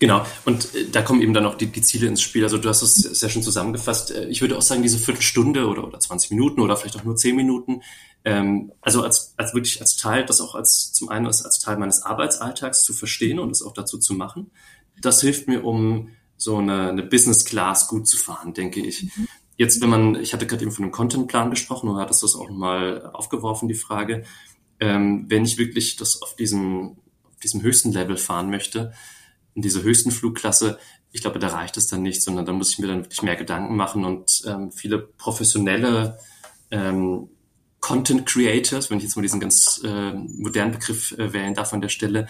[0.02, 2.44] Genau, und äh, da kommen eben dann auch die, die Ziele ins Spiel.
[2.44, 4.10] Also du hast es sehr schön zusammengefasst.
[4.10, 7.16] Äh, ich würde auch sagen, diese Viertelstunde oder, oder 20 Minuten oder vielleicht auch nur
[7.16, 7.84] 10 Minuten,
[8.24, 11.78] ähm, also als, als wirklich als Teil, das auch als zum einen als, als Teil
[11.78, 14.52] meines Arbeitsalltags zu verstehen und es auch dazu zu machen,
[15.00, 19.04] das hilft mir, um so eine, eine Business Class gut zu fahren, denke ich.
[19.04, 19.28] Mhm.
[19.58, 22.50] Jetzt, wenn man, ich hatte gerade eben von einem Contentplan gesprochen und hattest das auch
[22.50, 24.24] mal aufgeworfen, die Frage,
[24.80, 26.98] ähm, wenn ich wirklich das auf diesem,
[27.30, 28.94] auf diesem höchsten Level fahren möchte,
[29.54, 30.80] in dieser höchsten Flugklasse,
[31.12, 33.36] ich glaube, da reicht es dann nicht, sondern da muss ich mir dann wirklich mehr
[33.36, 36.18] Gedanken machen und ähm, viele professionelle
[36.72, 37.30] ähm,
[37.82, 41.82] Content Creators, wenn ich jetzt mal diesen ganz äh, modernen Begriff äh, wählen darf an
[41.82, 42.28] der Stelle,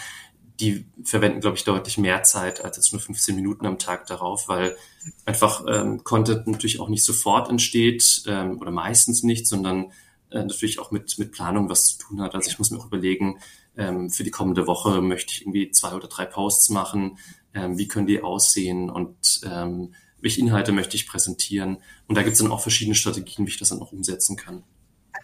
[0.59, 4.47] die verwenden, glaube ich, deutlich mehr Zeit als jetzt nur 15 Minuten am Tag darauf,
[4.47, 4.77] weil
[5.25, 9.91] einfach ähm, Content natürlich auch nicht sofort entsteht ähm, oder meistens nicht, sondern
[10.29, 12.35] äh, natürlich auch mit, mit Planung was zu tun hat.
[12.35, 13.39] Also ich muss mir auch überlegen,
[13.75, 17.17] ähm, für die kommende Woche möchte ich irgendwie zwei oder drei Posts machen,
[17.53, 21.77] ähm, wie können die aussehen und ähm, welche Inhalte möchte ich präsentieren.
[22.07, 24.63] Und da gibt es dann auch verschiedene Strategien, wie ich das dann auch umsetzen kann.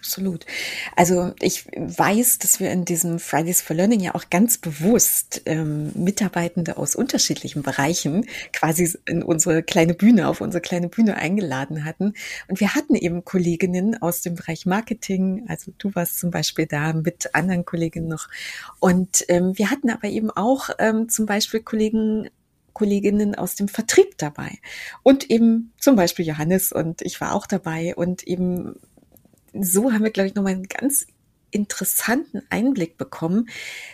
[0.07, 0.45] Absolut.
[0.95, 5.91] Also ich weiß, dass wir in diesem Fridays for Learning ja auch ganz bewusst ähm,
[5.95, 12.13] Mitarbeitende aus unterschiedlichen Bereichen quasi in unsere kleine Bühne, auf unsere kleine Bühne eingeladen hatten.
[12.47, 16.93] Und wir hatten eben Kolleginnen aus dem Bereich Marketing, also du warst zum Beispiel da
[16.93, 18.29] mit anderen Kolleginnen noch.
[18.79, 22.29] Und ähm, wir hatten aber eben auch ähm, zum Beispiel Kollegen
[22.77, 24.59] Kolleginnen aus dem Vertrieb dabei.
[25.01, 28.75] Und eben zum Beispiel Johannes und ich war auch dabei und eben
[29.63, 31.07] so haben wir, glaube ich, nochmal einen ganz
[31.51, 33.49] interessanten Einblick bekommen,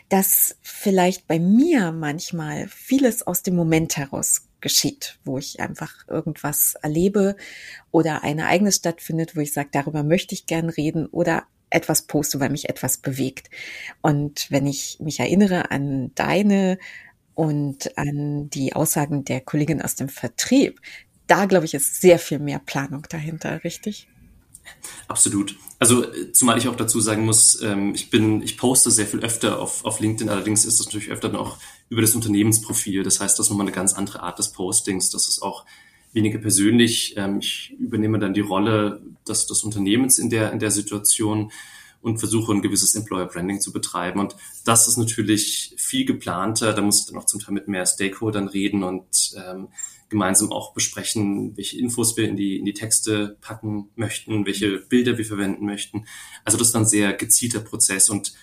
[0.10, 6.76] dass vielleicht bei mir manchmal vieles aus dem Moment heraus geschieht, wo ich einfach irgendwas
[6.82, 7.36] erlebe
[7.92, 12.40] oder ein Ereignis stattfindet, wo ich sage, darüber möchte ich gern reden oder etwas poste,
[12.40, 13.50] weil mich etwas bewegt.
[14.02, 16.78] Und wenn ich mich erinnere an deine
[17.36, 20.80] und an die Aussagen der Kollegin aus dem Vertrieb,
[21.28, 24.08] da glaube ich, ist sehr viel mehr Planung dahinter, richtig?
[25.08, 25.58] Absolut.
[25.80, 29.60] Also zumal ich auch dazu sagen muss, ähm, ich bin, ich poste sehr viel öfter
[29.60, 31.58] auf, auf LinkedIn, allerdings ist das natürlich öfter dann auch
[31.90, 33.04] über das Unternehmensprofil.
[33.04, 35.10] Das heißt, das ist nochmal eine ganz andere Art des Postings.
[35.10, 35.66] Das ist auch
[36.14, 37.16] weniger persönlich.
[37.18, 41.52] Ähm, ich übernehme dann die Rolle des, des Unternehmens in der, in der Situation
[42.02, 44.20] und versuche ein gewisses Employer Branding zu betreiben.
[44.20, 46.74] Und das ist natürlich viel geplanter.
[46.74, 49.70] Da muss ich dann auch zum Teil mit mehr Stakeholdern reden und ähm,
[50.14, 55.18] gemeinsam auch besprechen, welche Infos wir in die, in die Texte packen möchten, welche Bilder
[55.18, 56.06] wir verwenden möchten.
[56.46, 58.34] Also das ist dann ein sehr gezielter Prozess und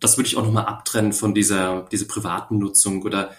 [0.00, 3.32] das würde ich auch nochmal abtrennen von dieser, dieser privaten Nutzung oder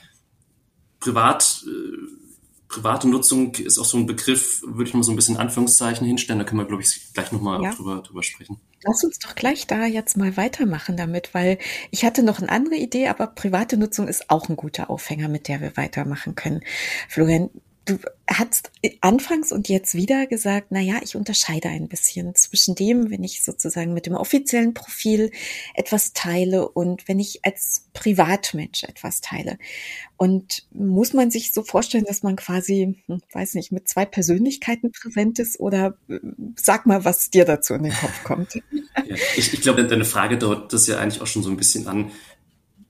[0.99, 2.21] privat, äh,
[2.67, 6.39] private Nutzung ist auch so ein Begriff, würde ich mal so ein bisschen Anführungszeichen hinstellen,
[6.39, 7.73] da können wir, glaube ich, gleich nochmal ja.
[7.73, 8.61] drüber, drüber sprechen.
[8.83, 11.59] Lass uns doch gleich da jetzt mal weitermachen damit, weil
[11.91, 15.47] ich hatte noch eine andere Idee, aber private Nutzung ist auch ein guter Aufhänger, mit
[15.47, 16.61] der wir weitermachen können.
[17.09, 17.49] Florian,
[17.85, 23.09] du hast anfangs und jetzt wieder gesagt, na ja, ich unterscheide ein bisschen zwischen dem,
[23.09, 25.31] wenn ich sozusagen mit dem offiziellen Profil
[25.73, 29.57] etwas teile und wenn ich als Privatmensch etwas teile.
[30.15, 34.91] Und muss man sich so vorstellen, dass man quasi, hm, weiß nicht, mit zwei Persönlichkeiten
[34.91, 36.19] präsent ist oder äh,
[36.55, 38.61] sag mal, was dir dazu in den Kopf kommt.
[39.07, 41.87] Ja, ich, ich glaube, deine Frage dort das ja eigentlich auch schon so ein bisschen
[41.87, 42.11] an.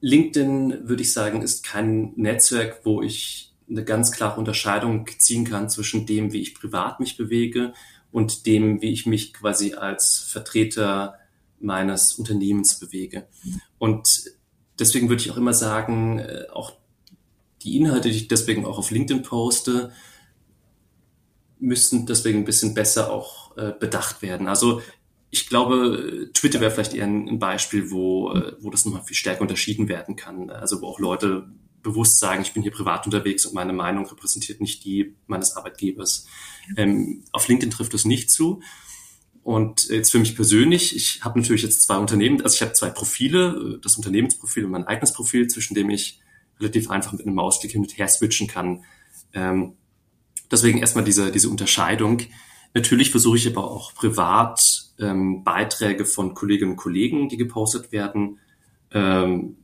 [0.01, 5.69] LinkedIn, würde ich sagen, ist kein Netzwerk, wo ich eine ganz klare Unterscheidung ziehen kann
[5.69, 7.73] zwischen dem, wie ich privat mich bewege
[8.11, 11.15] und dem, wie ich mich quasi als Vertreter
[11.59, 13.27] meines Unternehmens bewege.
[13.77, 14.25] Und
[14.77, 16.73] deswegen würde ich auch immer sagen, äh, auch
[17.61, 19.91] die Inhalte, die ich deswegen auch auf LinkedIn poste,
[21.59, 24.47] müssen deswegen ein bisschen besser auch äh, bedacht werden.
[24.47, 24.81] Also
[25.29, 29.41] ich glaube, Twitter wäre vielleicht eher ein, Beispiel, wo, äh, wo das nochmal viel stärker
[29.41, 30.49] unterschieden werden kann.
[30.49, 31.47] Also wo auch Leute
[31.83, 36.27] bewusst sagen, ich bin hier privat unterwegs und meine Meinung repräsentiert nicht die meines Arbeitgebers.
[36.77, 38.61] Ähm, auf LinkedIn trifft das nicht zu.
[39.43, 42.91] Und jetzt für mich persönlich, ich habe natürlich jetzt zwei Unternehmen, also ich habe zwei
[42.91, 46.19] Profile, das Unternehmensprofil und mein eigenes Profil, zwischen dem ich
[46.59, 48.83] relativ einfach mit einem Mausklick hin und her switchen kann.
[49.33, 49.73] Ähm,
[50.51, 52.21] deswegen erstmal diese, diese Unterscheidung.
[52.73, 58.39] Natürlich versuche ich aber auch privat ähm, Beiträge von Kolleginnen und Kollegen, die gepostet werden,
[58.91, 59.57] ähm,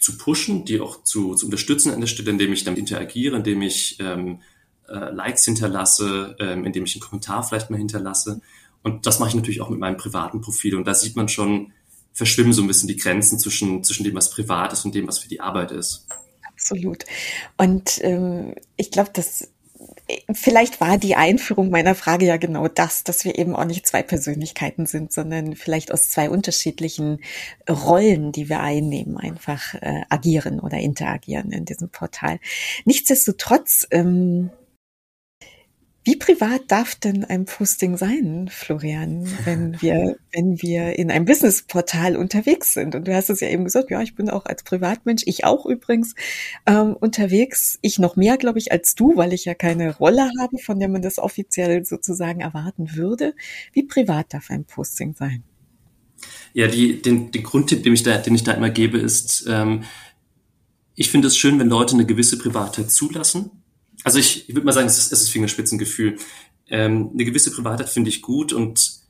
[0.00, 3.62] zu pushen, die auch zu, zu unterstützen an der Stelle, indem ich damit interagiere, indem
[3.62, 4.40] ich ähm,
[4.88, 8.40] äh, Likes hinterlasse, ähm, indem ich einen Kommentar vielleicht mal hinterlasse.
[8.82, 10.74] Und das mache ich natürlich auch mit meinem privaten Profil.
[10.74, 11.72] Und da sieht man schon,
[12.12, 15.18] verschwimmen so ein bisschen die Grenzen zwischen, zwischen dem, was privat ist und dem, was
[15.18, 16.06] für die Arbeit ist.
[16.48, 17.04] Absolut.
[17.56, 19.48] Und ähm, ich glaube, dass
[20.32, 24.02] vielleicht war die Einführung meiner Frage ja genau das, dass wir eben auch nicht zwei
[24.02, 27.20] Persönlichkeiten sind, sondern vielleicht aus zwei unterschiedlichen
[27.68, 32.38] Rollen, die wir einnehmen, einfach äh, agieren oder interagieren in diesem Portal.
[32.84, 34.50] Nichtsdestotrotz ähm,
[36.02, 42.16] wie privat darf denn ein Posting sein, Florian, wenn wir, wenn wir in einem Businessportal
[42.16, 42.94] unterwegs sind?
[42.94, 45.66] Und du hast es ja eben gesagt, ja, ich bin auch als Privatmensch, ich auch
[45.66, 46.14] übrigens
[46.64, 47.78] ähm, unterwegs.
[47.82, 50.88] Ich noch mehr, glaube ich, als du, weil ich ja keine Rolle habe, von der
[50.88, 53.34] man das offiziell sozusagen erwarten würde.
[53.74, 55.44] Wie privat darf ein Posting sein?
[56.54, 59.84] Ja, die, den, den Grundtipp, den ich da, den ich da immer gebe, ist, ähm,
[60.94, 63.50] ich finde es schön, wenn Leute eine gewisse Privatheit zulassen
[64.04, 66.18] also ich, ich würde mal sagen, es ist, es ist Fingerspitzengefühl.
[66.68, 69.00] Ähm, eine gewisse Privatheit finde ich gut und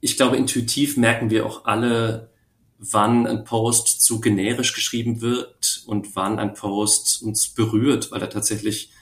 [0.00, 2.30] ich glaube, intuitiv merken wir auch alle,
[2.78, 8.30] wann ein Post zu generisch geschrieben wird und wann ein Post uns berührt, weil er
[8.30, 8.92] tatsächlich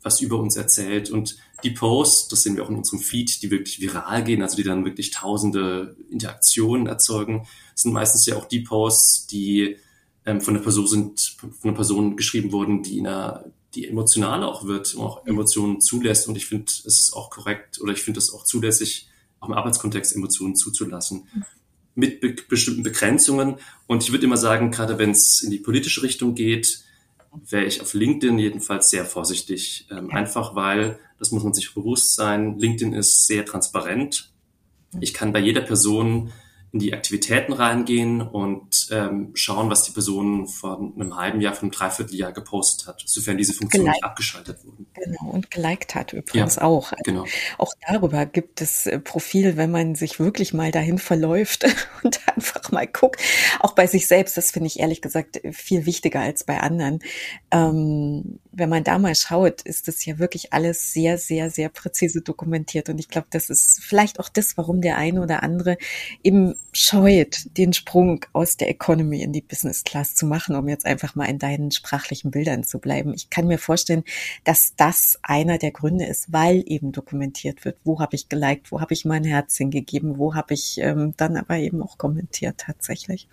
[0.00, 1.10] was über uns erzählt.
[1.10, 4.56] Und die Posts, das sehen wir auch in unserem Feed, die wirklich viral gehen, also
[4.56, 9.76] die dann wirklich tausende Interaktionen erzeugen, sind meistens ja auch die Posts, die
[10.24, 13.44] ähm, von einer Person sind, von einer Person geschrieben wurden, die in einer
[13.74, 16.28] die emotional auch wird, auch Emotionen zulässt.
[16.28, 19.08] Und ich finde, es ist auch korrekt oder ich finde es auch zulässig,
[19.40, 21.26] auch im Arbeitskontext Emotionen zuzulassen.
[21.94, 23.56] Mit be bestimmten Begrenzungen.
[23.86, 26.84] Und ich würde immer sagen, gerade wenn es in die politische Richtung geht,
[27.48, 29.86] wäre ich auf LinkedIn jedenfalls sehr vorsichtig.
[29.90, 34.30] Ähm, einfach weil, das muss man sich bewusst sein, LinkedIn ist sehr transparent.
[35.00, 36.32] Ich kann bei jeder Person
[36.72, 41.64] in die Aktivitäten reingehen und ähm, schauen, was die Person vor einem halben Jahr, vor
[41.64, 44.86] einem Dreivierteljahr gepostet hat, sofern diese Funktionen nicht abgeschaltet wurden.
[44.94, 46.92] Genau, und geliked hat übrigens ja, auch.
[46.92, 47.26] Also genau.
[47.58, 51.66] Auch darüber gibt es äh, Profil, wenn man sich wirklich mal dahin verläuft
[52.02, 53.20] und einfach mal guckt.
[53.60, 57.00] Auch bei sich selbst, das finde ich ehrlich gesagt viel wichtiger als bei anderen.
[57.50, 62.22] Ähm, wenn man da mal schaut, ist das ja wirklich alles sehr, sehr, sehr präzise
[62.22, 62.88] dokumentiert.
[62.88, 65.76] Und ich glaube, das ist vielleicht auch das, warum der eine oder andere
[66.22, 70.86] eben scheut, den Sprung aus der Economy in die Business Class zu machen, um jetzt
[70.86, 73.12] einfach mal in deinen sprachlichen Bildern zu bleiben.
[73.14, 74.04] Ich kann mir vorstellen,
[74.44, 78.80] dass das einer der Gründe ist, weil eben dokumentiert wird, wo habe ich geliked, wo
[78.80, 83.28] habe ich mein Herz hingegeben, wo habe ich ähm, dann aber eben auch kommentiert tatsächlich.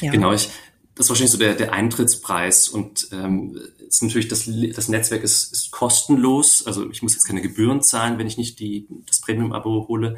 [0.00, 0.10] Ja.
[0.10, 0.48] Genau, ich,
[0.94, 5.52] das ist wahrscheinlich so der, der Eintrittspreis und ähm, ist natürlich das, das Netzwerk ist,
[5.52, 6.66] ist kostenlos.
[6.66, 10.16] Also ich muss jetzt keine Gebühren zahlen, wenn ich nicht die, das Premium-Abo hole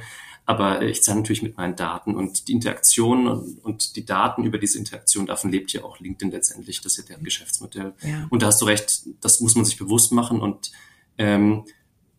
[0.48, 4.56] aber ich zahle natürlich mit meinen Daten und die Interaktion und, und, die Daten über
[4.56, 7.92] diese Interaktion, davon lebt ja auch LinkedIn letztendlich, das ist ja deren Geschäftsmodell.
[8.02, 8.26] Ja.
[8.30, 10.72] Und da hast du recht, das muss man sich bewusst machen und
[11.18, 11.66] ähm,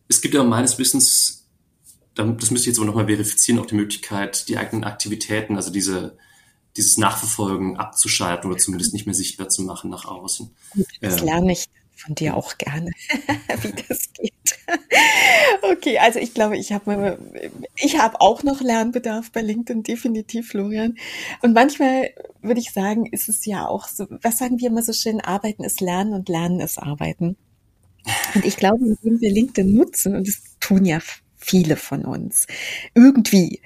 [0.06, 1.48] es gibt ja meines Wissens,
[2.14, 6.16] das müsste ich jetzt aber nochmal verifizieren, auch die Möglichkeit, die eigenen Aktivitäten, also diese
[6.76, 10.54] dieses Nachverfolgen abzuschalten oder zumindest nicht mehr sichtbar zu machen nach außen.
[11.00, 11.66] Das ähm, lerne ich
[12.00, 12.90] von dir auch gerne,
[13.62, 14.32] wie das geht.
[15.62, 17.18] okay, also ich glaube, ich habe
[17.76, 20.96] ich habe auch noch Lernbedarf bei LinkedIn, definitiv, Florian.
[21.42, 22.10] Und manchmal
[22.42, 25.64] würde ich sagen, ist es ja auch so, was sagen wir immer so schön, Arbeiten
[25.64, 27.36] ist Lernen und Lernen ist Arbeiten.
[28.34, 31.00] Und ich glaube, indem wir LinkedIn nutzen, und das tun ja
[31.36, 32.46] viele von uns,
[32.94, 33.60] irgendwie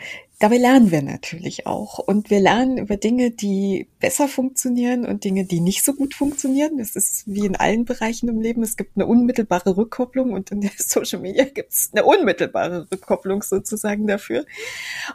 [0.45, 1.99] Dabei lernen wir natürlich auch.
[1.99, 6.77] Und wir lernen über Dinge, die besser funktionieren und Dinge, die nicht so gut funktionieren.
[6.77, 8.63] Das ist wie in allen Bereichen im Leben.
[8.63, 13.43] Es gibt eine unmittelbare Rückkopplung und in der Social Media gibt es eine unmittelbare Rückkopplung
[13.43, 14.45] sozusagen dafür.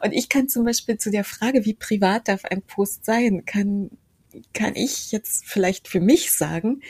[0.03, 3.91] Und ich kann zum Beispiel zu der Frage, wie privat darf ein Post sein, kann,
[4.55, 6.81] kann ich jetzt vielleicht für mich sagen,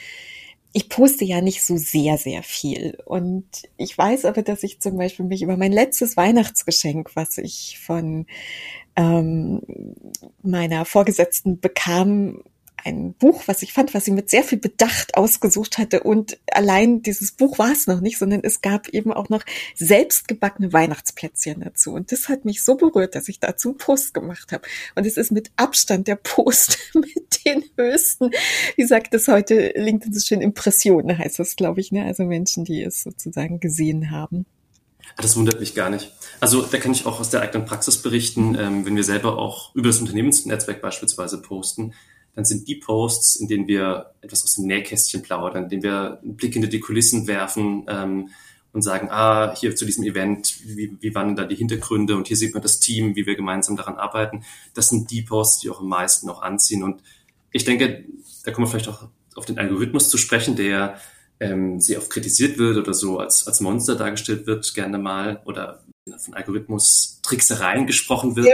[0.72, 2.98] ich poste ja nicht so sehr, sehr viel.
[3.06, 3.46] Und
[3.78, 8.28] ich weiß aber, dass ich zum Beispiel mich über mein letztes Weihnachtsgeschenk, was ich von
[8.96, 9.62] ähm,
[10.44, 12.44] meiner Vorgesetzten bekam,
[12.84, 16.02] ein Buch, was ich fand, was sie mit sehr viel Bedacht ausgesucht hatte.
[16.02, 19.44] Und allein dieses Buch war es noch nicht, sondern es gab eben auch noch
[19.76, 21.94] selbstgebackene Weihnachtsplätzchen dazu.
[21.94, 24.68] Und das hat mich so berührt, dass ich dazu einen Post gemacht habe.
[24.96, 28.32] Und es ist mit Abstand der Post mit den höchsten,
[28.76, 32.06] wie sagt es heute, LinkedIn so schön, Impressionen heißt das, glaube ich, ne?
[32.06, 34.46] Also Menschen, die es sozusagen gesehen haben.
[35.18, 36.12] Das wundert mich gar nicht.
[36.40, 39.76] Also da kann ich auch aus der eigenen Praxis berichten, ähm, wenn wir selber auch
[39.76, 41.94] über das Unternehmensnetzwerk beispielsweise posten,
[42.36, 46.20] dann sind die Posts, in denen wir etwas aus dem Nähkästchen plaudern, in denen wir
[46.22, 48.30] einen Blick hinter die Kulissen werfen ähm,
[48.72, 52.38] und sagen, ah, hier zu diesem Event, wie, wie waren da die Hintergründe und hier
[52.38, 54.44] sieht man das Team, wie wir gemeinsam daran arbeiten.
[54.74, 56.84] Das sind die Posts, die auch am meisten noch anziehen.
[56.84, 57.02] Und
[57.52, 58.06] ich denke,
[58.44, 61.00] da kommen wir vielleicht auch auf den Algorithmus zu sprechen, der
[61.40, 65.84] ähm, sehr oft kritisiert wird oder so als, als Monster dargestellt wird, gerne mal, oder
[66.18, 68.48] von Algorithmus-Tricksereien gesprochen wird.
[68.48, 68.54] Ja,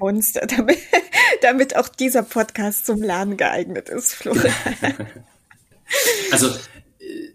[0.00, 0.78] Monster, damit,
[1.42, 4.52] damit auch dieser Podcast zum Lernen geeignet ist, Florian.
[6.32, 7.30] also äh,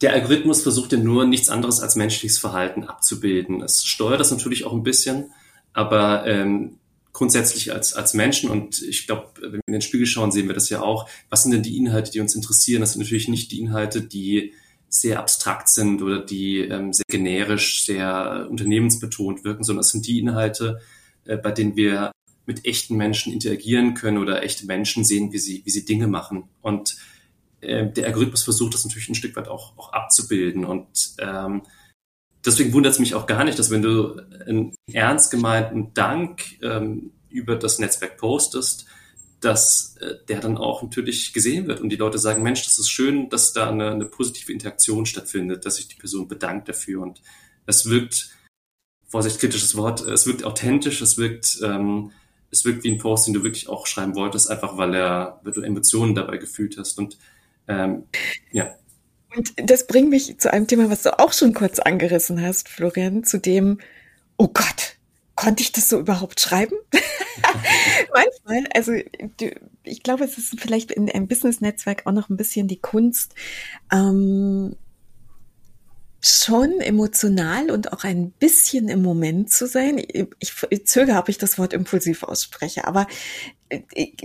[0.00, 3.62] der Algorithmus versucht ja nur nichts anderes als menschliches Verhalten abzubilden.
[3.62, 5.32] Es steuert das natürlich auch ein bisschen,
[5.72, 6.78] aber ähm,
[7.12, 10.54] grundsätzlich als, als Menschen und ich glaube, wenn wir in den Spiegel schauen, sehen wir
[10.54, 11.08] das ja auch.
[11.30, 12.82] Was sind denn die Inhalte, die uns interessieren?
[12.82, 14.52] Das sind natürlich nicht die Inhalte, die
[14.88, 20.18] sehr abstrakt sind oder die ähm, sehr generisch, sehr unternehmensbetont wirken, sondern es sind die
[20.18, 20.80] Inhalte,
[21.26, 22.12] bei denen wir
[22.46, 26.44] mit echten Menschen interagieren können oder echte Menschen sehen, wie sie, wie sie Dinge machen.
[26.62, 26.96] Und
[27.60, 30.64] äh, der Algorithmus versucht das natürlich ein Stück weit auch, auch abzubilden.
[30.64, 30.86] Und
[31.18, 31.62] ähm,
[32.44, 37.10] deswegen wundert es mich auch gar nicht, dass wenn du einen ernst gemeinten Dank ähm,
[37.28, 38.86] über das Netzwerk postest,
[39.40, 42.88] dass äh, der dann auch natürlich gesehen wird und die Leute sagen, Mensch, das ist
[42.88, 47.20] schön, dass da eine, eine positive Interaktion stattfindet, dass sich die Person bedankt dafür und
[47.66, 48.30] es wirkt
[49.08, 52.12] Vorsicht, kritisches Wort, es wirkt authentisch, es wirkt, ähm,
[52.50, 55.52] es wirkt wie ein Post, den du wirklich auch schreiben wolltest, einfach weil er, weil
[55.52, 57.18] du Emotionen dabei gefühlt hast und
[57.68, 58.04] ähm,
[58.52, 58.74] ja.
[59.36, 63.24] Und das bringt mich zu einem Thema, was du auch schon kurz angerissen hast, Florian,
[63.24, 63.80] zu dem,
[64.38, 64.96] oh Gott,
[65.34, 66.76] konnte ich das so überhaupt schreiben?
[68.12, 68.92] Manchmal, also
[69.82, 73.34] ich glaube, es ist vielleicht in einem Business-Netzwerk auch noch ein bisschen die Kunst,
[73.92, 74.76] ähm,
[76.26, 79.98] schon emotional und auch ein bisschen im Moment zu sein.
[80.38, 83.06] Ich, ich zögere, ob ich das Wort impulsiv ausspreche, aber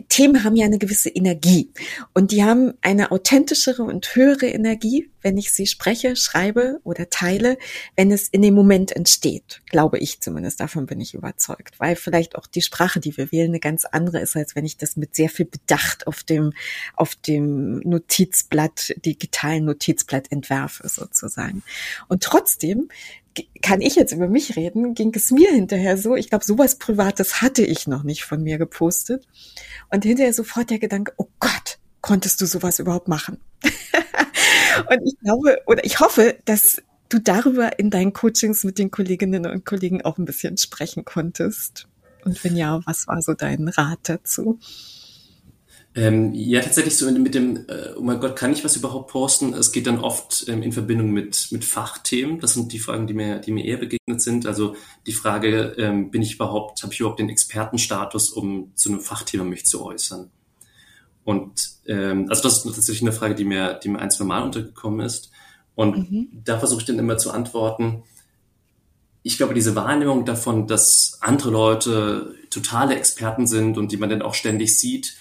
[0.09, 1.71] Themen haben ja eine gewisse Energie
[2.13, 7.57] und die haben eine authentischere und höhere Energie, wenn ich sie spreche, schreibe oder teile,
[7.95, 10.59] wenn es in dem Moment entsteht, glaube ich zumindest.
[10.59, 14.19] Davon bin ich überzeugt, weil vielleicht auch die Sprache, die wir wählen, eine ganz andere
[14.19, 16.53] ist, als wenn ich das mit sehr viel Bedacht auf dem,
[16.95, 21.63] auf dem Notizblatt, digitalen Notizblatt entwerfe sozusagen.
[22.07, 22.89] Und trotzdem
[23.61, 27.41] kann ich jetzt über mich reden, ging es mir hinterher so, ich glaube, sowas Privates
[27.41, 29.25] hatte ich noch nicht von mir gepostet.
[29.89, 33.39] Und hinterher sofort der Gedanke, oh Gott, konntest du sowas überhaupt machen?
[33.63, 39.45] und ich glaube, oder ich hoffe, dass du darüber in deinen Coachings mit den Kolleginnen
[39.45, 41.87] und Kollegen auch ein bisschen sprechen konntest.
[42.23, 44.59] Und wenn ja, was war so dein Rat dazu?
[45.93, 49.53] Ähm, ja, tatsächlich so mit dem, äh, oh mein Gott, kann ich was überhaupt posten?
[49.53, 52.39] Es geht dann oft ähm, in Verbindung mit, mit Fachthemen.
[52.39, 54.45] Das sind die Fragen, die mir, die mir eher begegnet sind.
[54.45, 54.75] Also
[55.05, 59.43] die Frage, ähm, bin ich überhaupt, habe ich überhaupt den Expertenstatus, um zu einem Fachthema
[59.43, 60.31] mich zu äußern?
[61.25, 64.43] Und ähm, also das ist tatsächlich eine Frage, die mir, die mir ein, zwei Mal
[64.43, 65.29] untergekommen ist.
[65.75, 66.27] Und mhm.
[66.45, 68.03] da versuche ich dann immer zu antworten.
[69.23, 74.21] Ich glaube, diese Wahrnehmung davon, dass andere Leute totale Experten sind und die man dann
[74.21, 75.17] auch ständig sieht,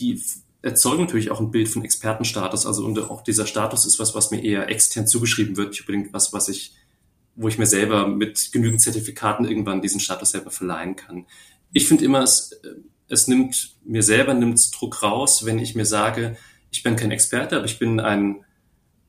[0.00, 0.20] die
[0.62, 2.66] erzeugen natürlich auch ein Bild von Expertenstatus.
[2.66, 6.12] Also und auch dieser Status ist was, was mir eher extern zugeschrieben wird, nicht unbedingt
[6.12, 6.74] was, was ich,
[7.34, 11.26] wo ich mir selber mit genügend Zertifikaten irgendwann diesen Status selber verleihen kann.
[11.72, 12.60] Ich finde immer, es,
[13.08, 16.36] es nimmt mir selber nimmt Druck raus, wenn ich mir sage,
[16.70, 18.44] ich bin kein Experte, aber ich bin ein,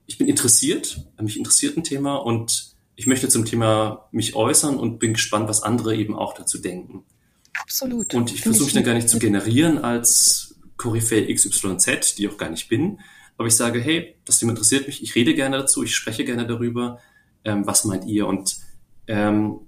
[0.05, 4.99] ich bin interessiert, mich interessiert ein Thema und ich möchte zum Thema mich äußern und
[4.99, 7.03] bin gespannt, was andere eben auch dazu denken.
[7.59, 8.13] Absolut.
[8.13, 10.50] Und ich versuche dann gar nicht zu generieren als
[10.81, 12.99] Koryphäe XYZ, die ich auch gar nicht bin.
[13.37, 16.45] Aber ich sage, hey, das Thema interessiert mich, ich rede gerne dazu, ich spreche gerne
[16.45, 16.99] darüber.
[17.43, 18.27] Ähm, was meint ihr?
[18.27, 18.57] Und
[19.07, 19.61] ähm,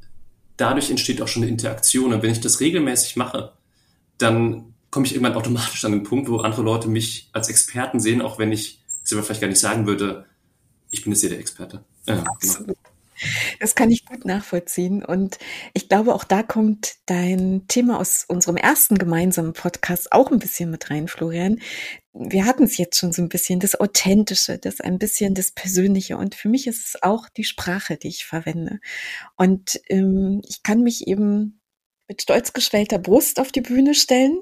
[0.57, 2.13] dadurch entsteht auch schon eine Interaktion.
[2.13, 3.53] Und wenn ich das regelmäßig mache,
[4.17, 8.21] dann komme ich irgendwann automatisch an den Punkt, wo andere Leute mich als Experten sehen,
[8.21, 10.25] auch wenn ich selber vielleicht gar nicht sagen würde,
[10.89, 11.83] ich bin jetzt hier der Experte.
[12.07, 12.73] Ja, genau.
[13.59, 15.03] Das kann ich gut nachvollziehen.
[15.03, 15.37] Und
[15.73, 20.71] ich glaube, auch da kommt dein Thema aus unserem ersten gemeinsamen Podcast auch ein bisschen
[20.71, 21.59] mit rein, Florian.
[22.13, 26.17] Wir hatten es jetzt schon so ein bisschen, das Authentische, das ein bisschen das Persönliche.
[26.17, 28.79] Und für mich ist es auch die Sprache, die ich verwende.
[29.35, 31.59] Und ähm, ich kann mich eben
[32.07, 34.37] mit stolz geschwellter Brust auf die Bühne stellen,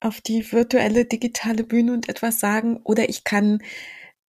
[0.00, 2.80] auf die virtuelle digitale Bühne und etwas sagen.
[2.84, 3.62] Oder ich kann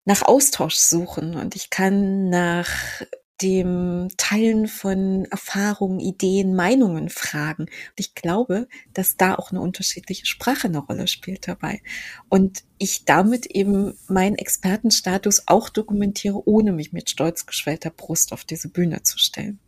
[0.06, 3.04] nach Austausch suchen und ich kann nach
[3.42, 7.64] dem Teilen von Erfahrungen, Ideen, Meinungen fragen.
[7.64, 11.82] Und ich glaube, dass da auch eine unterschiedliche Sprache eine Rolle spielt dabei.
[12.28, 18.44] Und ich damit eben meinen Expertenstatus auch dokumentiere, ohne mich mit stolz geschwellter Brust auf
[18.44, 19.60] diese Bühne zu stellen.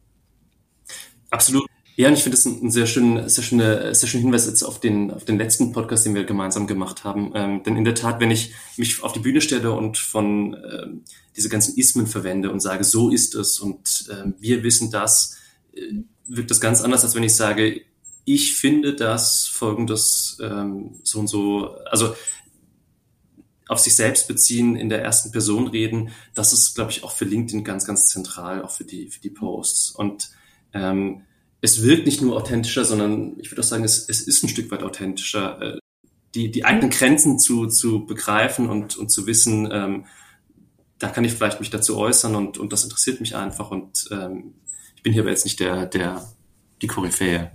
[1.30, 1.70] Absolut.
[2.02, 4.80] Ja, und ich finde es ein sehr schöner, sehr schöner, sehr schöner Hinweis jetzt auf
[4.80, 7.32] den, auf den letzten Podcast, den wir gemeinsam gemacht haben.
[7.36, 11.04] Ähm, denn in der Tat, wenn ich mich auf die Bühne stelle und von ähm,
[11.38, 15.38] diese ganzen Ismen verwende und sage, so ist es und ähm, wir wissen das,
[15.76, 15.93] äh,
[16.26, 17.82] wirkt das ganz anders, als wenn ich sage,
[18.26, 22.16] ich finde das folgendes ähm, so und so, also
[23.68, 27.26] auf sich selbst beziehen, in der ersten Person reden, das ist, glaube ich, auch für
[27.26, 29.91] LinkedIn ganz, ganz zentral, auch für die, für die Posts.
[29.91, 30.32] Und
[30.74, 31.26] ähm,
[31.62, 34.72] es wirkt nicht nur authentischer, sondern ich würde auch sagen, es, es ist ein Stück
[34.72, 35.78] weit authentischer, äh,
[36.34, 40.05] die, die eigenen Grenzen zu, zu begreifen und, und zu wissen, ähm,
[40.97, 44.53] da kann ich vielleicht mich dazu äußern und, und das interessiert mich einfach und ähm,
[44.95, 46.28] ich bin hier aber jetzt nicht der, der,
[46.82, 47.51] die Koryphäe.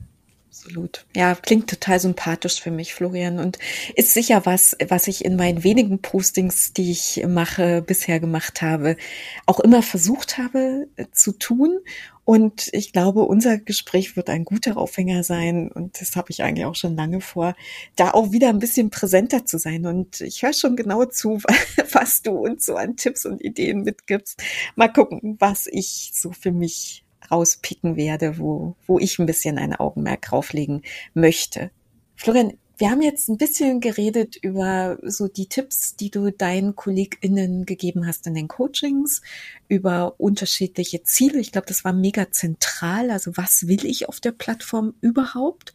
[0.57, 1.05] Absolut.
[1.15, 3.39] Ja, klingt total sympathisch für mich, Florian.
[3.39, 3.59] Und
[3.95, 8.97] ist sicher was, was ich in meinen wenigen Postings, die ich mache, bisher gemacht habe,
[9.45, 11.81] auch immer versucht habe äh, zu tun.
[12.25, 15.71] Und ich glaube, unser Gespräch wird ein guter Aufhänger sein.
[15.71, 17.55] Und das habe ich eigentlich auch schon lange vor,
[17.95, 19.87] da auch wieder ein bisschen präsenter zu sein.
[19.87, 21.39] Und ich höre schon genau zu,
[21.93, 24.43] was du uns so an Tipps und Ideen mitgibst.
[24.75, 29.75] Mal gucken, was ich so für mich rauspicken werde, wo, wo ich ein bisschen ein
[29.75, 30.83] Augenmerk drauflegen
[31.15, 31.71] möchte.
[32.17, 37.65] Florian, wir haben jetzt ein bisschen geredet über so die Tipps, die du deinen KollegInnen
[37.65, 39.23] gegeben hast in den Coachings,
[39.69, 41.41] über unterschiedliche Ziele.
[41.41, 43.11] Ich glaube, das war mega zentral.
[43.11, 45.73] Also was will ich auf der Plattform überhaupt?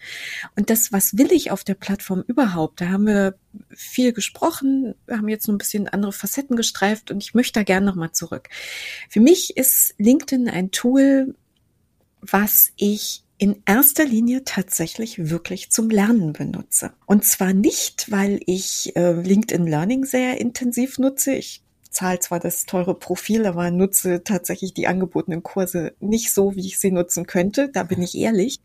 [0.56, 2.82] Und das, was will ich auf der Plattform überhaupt?
[2.82, 3.34] Da haben wir
[3.70, 4.94] viel gesprochen.
[5.08, 8.12] Wir haben jetzt so ein bisschen andere Facetten gestreift und ich möchte da gerne nochmal
[8.12, 8.50] zurück.
[9.10, 11.34] Für mich ist LinkedIn ein Tool,
[12.22, 16.94] was ich in erster Linie tatsächlich wirklich zum Lernen benutze.
[17.08, 21.34] Und zwar nicht, weil ich äh, LinkedIn Learning sehr intensiv nutze.
[21.34, 26.68] Ich zahle zwar das teure Profil, aber nutze tatsächlich die angebotenen Kurse nicht so, wie
[26.68, 27.70] ich sie nutzen könnte.
[27.70, 28.60] Da bin ich ehrlich.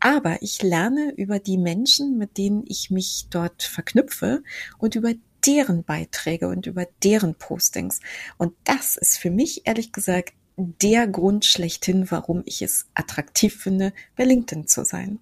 [0.00, 4.42] Aber ich lerne über die Menschen, mit denen ich mich dort verknüpfe
[4.78, 5.12] und über
[5.46, 8.00] deren Beiträge und über deren Postings.
[8.38, 13.92] Und das ist für mich ehrlich gesagt der Grund schlechthin, warum ich es attraktiv finde,
[14.16, 15.18] bei LinkedIn zu sein.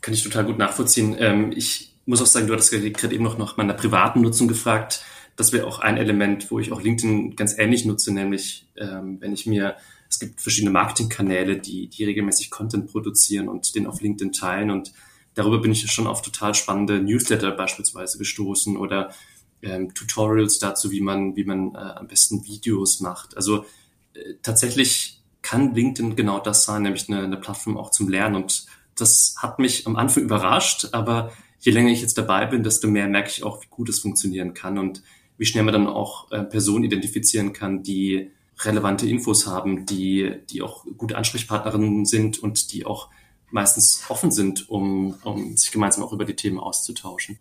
[0.00, 1.16] Kann ich total gut nachvollziehen.
[1.18, 5.04] Ähm, ich muss auch sagen, du hattest gerade eben noch nach meiner privaten Nutzung gefragt.
[5.36, 9.32] Das wäre auch ein Element, wo ich auch LinkedIn ganz ähnlich nutze, nämlich ähm, wenn
[9.32, 9.76] ich mir,
[10.10, 14.92] es gibt verschiedene Marketingkanäle, die, die regelmäßig Content produzieren und den auf LinkedIn teilen und
[15.34, 19.14] darüber bin ich schon auf total spannende Newsletter beispielsweise gestoßen oder
[19.62, 23.36] ähm, Tutorials dazu, wie man, wie man äh, am besten Videos macht.
[23.36, 23.64] Also
[24.42, 29.36] tatsächlich kann LinkedIn genau das sein, nämlich eine, eine Plattform auch zum Lernen und das
[29.38, 33.30] hat mich am Anfang überrascht, aber je länger ich jetzt dabei bin, desto mehr merke
[33.30, 35.02] ich auch, wie gut es funktionieren kann und
[35.38, 40.62] wie schnell man dann auch äh, Personen identifizieren kann, die relevante Infos haben, die, die
[40.62, 43.08] auch gute Ansprechpartnerinnen sind und die auch
[43.50, 47.38] meistens offen sind, um, um sich gemeinsam auch über die Themen auszutauschen.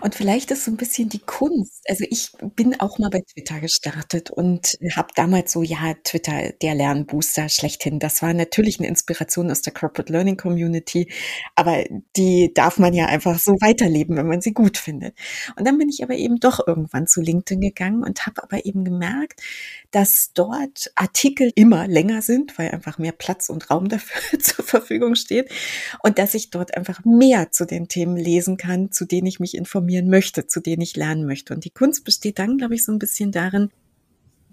[0.00, 3.60] Und vielleicht ist so ein bisschen die Kunst also, ich bin auch mal bei Twitter
[3.60, 7.98] gestartet und habe damals so, ja, Twitter, der Lernbooster schlechthin.
[7.98, 11.10] Das war natürlich eine Inspiration aus der Corporate Learning Community,
[11.54, 11.84] aber
[12.16, 15.16] die darf man ja einfach so weiterleben, wenn man sie gut findet.
[15.56, 18.84] Und dann bin ich aber eben doch irgendwann zu LinkedIn gegangen und habe aber eben
[18.84, 19.42] gemerkt,
[19.94, 25.14] dass dort Artikel immer länger sind, weil einfach mehr Platz und Raum dafür zur Verfügung
[25.14, 25.50] steht
[26.02, 29.54] und dass ich dort einfach mehr zu den Themen lesen kann, zu denen ich mich
[29.54, 31.54] informieren möchte, zu denen ich lernen möchte.
[31.54, 33.70] Und die Kunst besteht dann, glaube ich, so ein bisschen darin,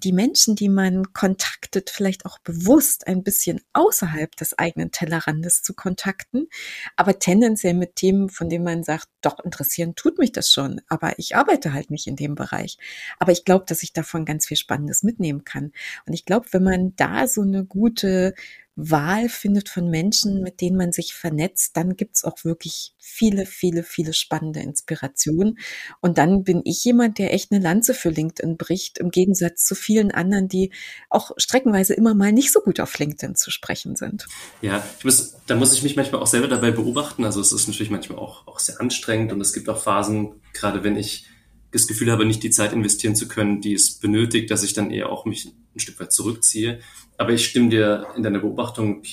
[0.04, 5.74] die Menschen, die man kontaktet, vielleicht auch bewusst ein bisschen außerhalb des eigenen Tellerrandes zu
[5.74, 6.47] kontakten,
[6.95, 11.18] aber tendenziell mit Themen, von denen man sagt, doch interessieren tut mich das schon, aber
[11.18, 12.78] ich arbeite halt nicht in dem Bereich.
[13.20, 15.72] Aber ich glaube, dass ich davon ganz viel Spannendes mitnehmen kann.
[16.06, 18.34] Und ich glaube, wenn man da so eine gute
[18.76, 23.84] Wahl findet von Menschen, mit denen man sich vernetzt, dann gibt's auch wirklich viele, viele,
[23.84, 25.59] viele spannende Inspirationen.
[25.99, 29.76] Und dann bin ich jemand, der echt eine Lanze für LinkedIn bricht, im Gegensatz zu
[29.76, 30.72] vielen anderen, die
[31.09, 34.28] auch streckenweise immer mal nicht so gut auf LinkedIn zu sprechen sind.
[34.61, 37.26] Ja, ich muss, da muss ich mich manchmal auch selber dabei beobachten.
[37.26, 40.84] Also es ist natürlich manchmal auch, auch sehr anstrengend und es gibt auch Phasen, gerade
[40.84, 41.26] wenn ich
[41.72, 44.91] das Gefühl habe, nicht die Zeit investieren zu können, die es benötigt, dass ich dann
[44.91, 46.80] eher auch mich ein Stück weit zurückziehe.
[47.17, 49.03] Aber ich stimme dir in deiner Beobachtung,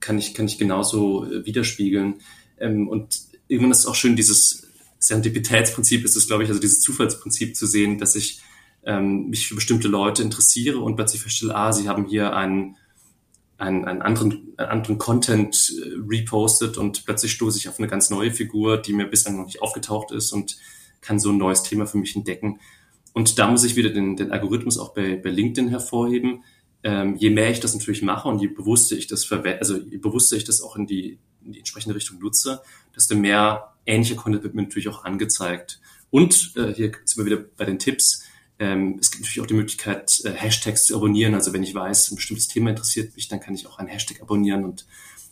[0.00, 2.16] kann ich, kann ich genauso äh, widerspiegeln.
[2.58, 6.80] Ähm, und irgendwann ist es auch schön, dieses Serendipitätsprinzip ist es, glaube ich, also dieses
[6.80, 8.40] Zufallsprinzip zu sehen, dass ich
[8.84, 12.76] ähm, mich für bestimmte Leute interessiere und plötzlich feststelle, ah, sie haben hier einen,
[13.58, 18.10] einen, einen, anderen, einen anderen Content äh, repostet und plötzlich stoße ich auf eine ganz
[18.10, 20.56] neue Figur, die mir bislang noch nicht aufgetaucht ist und
[21.00, 22.60] kann so ein neues Thema für mich entdecken.
[23.14, 26.42] Und da muss ich wieder den, den Algorithmus auch bei, bei LinkedIn hervorheben.
[26.82, 29.96] Ähm, je mehr ich das natürlich mache und je bewusster ich das verwende, also je
[29.96, 32.60] bewusster ich das auch in die, in die entsprechende Richtung nutze,
[32.94, 35.80] desto mehr ähnliche Content wird mir natürlich auch angezeigt.
[36.10, 38.24] Und äh, hier sind wir wieder bei den Tipps.
[38.58, 41.34] Ähm, es gibt natürlich auch die Möglichkeit, äh, Hashtags zu abonnieren.
[41.34, 44.20] Also wenn ich weiß, ein bestimmtes Thema interessiert mich, dann kann ich auch einen Hashtag
[44.20, 44.86] abonnieren und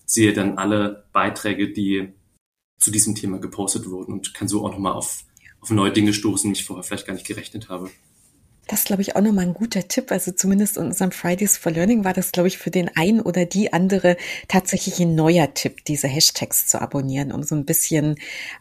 [0.06, 2.12] sehe dann alle Beiträge, die
[2.78, 5.24] zu diesem Thema gepostet wurden und kann so auch nochmal auf
[5.62, 7.90] auf neue Dinge stoßen, die ich vorher vielleicht gar nicht gerechnet habe.
[8.68, 10.12] Das ist, glaube ich, auch nochmal ein guter Tipp.
[10.12, 13.44] Also zumindest in unserem Fridays for Learning war das, glaube ich, für den einen oder
[13.44, 18.16] die andere tatsächlich ein neuer Tipp, diese Hashtags zu abonnieren, um so ein bisschen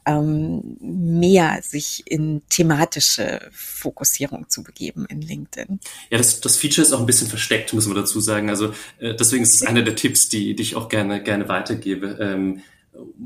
[0.05, 5.79] ähm, mehr sich in thematische Fokussierung zu begeben in LinkedIn.
[6.09, 8.49] Ja, das, das Feature ist auch ein bisschen versteckt, muss man dazu sagen.
[8.49, 12.17] Also äh, deswegen ist es einer der Tipps, die, die ich auch gerne, gerne weitergebe.
[12.19, 12.61] Ähm,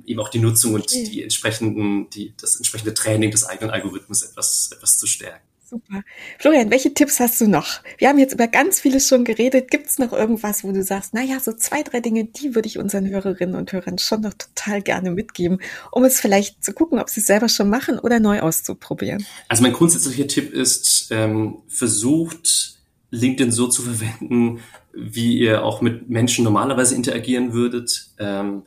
[0.05, 4.69] eben auch die Nutzung und die entsprechenden, die, das entsprechende Training des eigenen Algorithmus etwas,
[4.73, 5.45] etwas zu stärken.
[5.67, 6.03] Super.
[6.37, 7.81] Florian, welche Tipps hast du noch?
[7.97, 9.71] Wir haben jetzt über ganz vieles schon geredet.
[9.71, 12.77] Gibt es noch irgendwas, wo du sagst, naja, so zwei, drei Dinge, die würde ich
[12.77, 15.59] unseren Hörerinnen und Hörern schon noch total gerne mitgeben,
[15.91, 19.25] um es vielleicht zu gucken, ob sie es selber schon machen oder neu auszuprobieren?
[19.47, 22.77] Also mein grundsätzlicher Tipp ist, ähm, versucht
[23.09, 24.59] LinkedIn so zu verwenden,
[24.93, 28.11] wie ihr auch mit Menschen normalerweise interagieren würdet.
[28.19, 28.63] Ähm,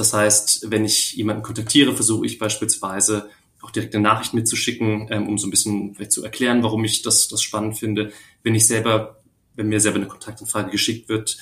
[0.00, 3.28] das heißt, wenn ich jemanden kontaktiere, versuche ich beispielsweise
[3.60, 7.02] auch direkt eine Nachricht mitzuschicken, ähm, um so ein bisschen vielleicht zu erklären, warum ich
[7.02, 8.10] das, das spannend finde.
[8.42, 9.22] Wenn ich selber,
[9.54, 11.36] wenn mir selber eine Kontaktanfrage geschickt wird,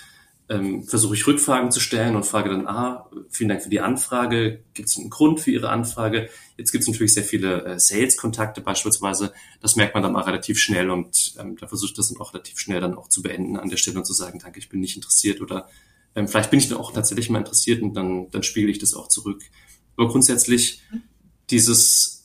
[0.48, 4.64] ähm, versuche ich Rückfragen zu stellen und frage dann, ah, vielen Dank für die Anfrage,
[4.74, 6.28] gibt es einen Grund für Ihre Anfrage?
[6.56, 10.59] Jetzt gibt es natürlich sehr viele äh, Sales-Kontakte beispielsweise, das merkt man dann auch relativ
[10.59, 13.56] schnell und ähm, da versuche ich das dann auch relativ schnell dann auch zu beenden
[13.56, 15.68] an der Stelle und zu sagen, danke, ich bin nicht interessiert oder
[16.14, 18.94] ähm, vielleicht bin ich dann auch tatsächlich mal interessiert und dann, dann spiegel ich das
[18.94, 19.42] auch zurück.
[19.96, 20.82] Aber grundsätzlich
[21.50, 22.18] dieses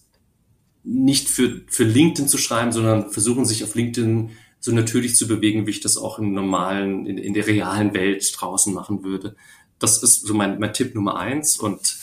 [0.84, 5.66] nicht für, für LinkedIn zu schreiben, sondern versuchen sich auf LinkedIn so natürlich zu bewegen,
[5.66, 9.36] wie ich das auch im normalen, in, in der realen Welt draußen machen würde.
[9.80, 11.58] Das ist so mein, mein Tipp Nummer eins.
[11.58, 11.98] Und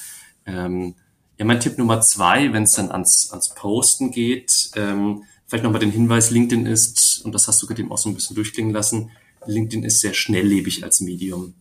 [0.47, 0.95] ähm,
[1.39, 5.81] ja, mein Tipp Nummer zwei, wenn es dann ans, ans Posten geht, ähm, vielleicht nochmal
[5.81, 8.72] den Hinweis, LinkedIn ist, und das hast du gerade eben auch so ein bisschen durchklingen
[8.72, 9.11] lassen,
[9.47, 11.55] LinkedIn ist sehr schnelllebig als Medium.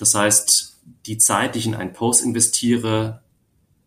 [0.00, 3.22] Das heißt, die Zeit, die ich in einen Post investiere,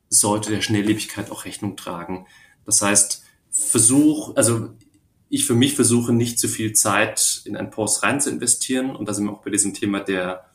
[0.10, 2.28] sollte der Schnelllebigkeit auch Rechnung tragen.
[2.66, 4.70] Das heißt, versuch, also
[5.30, 8.96] ich für mich versuche nicht zu viel Zeit in einen Post rein zu investieren.
[8.96, 10.46] Und da sind wir auch bei diesem Thema der,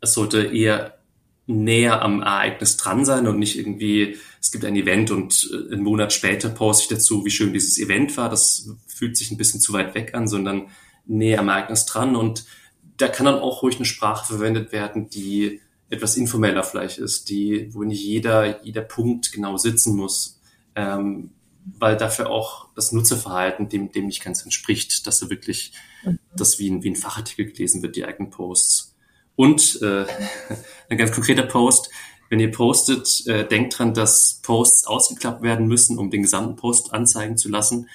[0.00, 0.98] es sollte eher
[1.46, 5.82] näher am Ereignis dran sein und nicht irgendwie, es gibt ein Event und äh, einen
[5.82, 8.30] Monat später poste ich dazu, wie schön dieses Event war.
[8.30, 10.68] Das fühlt sich ein bisschen zu weit weg an, sondern
[11.06, 12.16] näher am Ereignis dran.
[12.16, 12.44] Und
[12.96, 17.72] da kann dann auch ruhig eine Sprache verwendet werden, die etwas informeller vielleicht ist, die,
[17.72, 20.40] wo nicht jeder, jeder Punkt genau sitzen muss,
[20.74, 21.30] ähm,
[21.78, 25.72] weil dafür auch das Nutzerverhalten dem, dem nicht ganz entspricht, dass er wirklich
[26.04, 26.18] mhm.
[26.36, 28.94] das wie ein, wie ein Fachartikel gelesen wird, die eigenen Posts.
[29.36, 30.06] Und äh,
[30.88, 31.90] ein ganz konkreter Post,
[32.30, 36.92] wenn ihr postet, äh, denkt dran, dass Posts ausgeklappt werden müssen, um den gesamten Post
[36.92, 37.88] anzeigen zu lassen.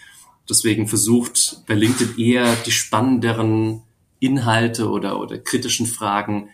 [0.48, 3.84] Deswegen versucht bei LinkedIn eher die spannenderen
[4.20, 6.50] Inhalte oder, oder kritischen Fragen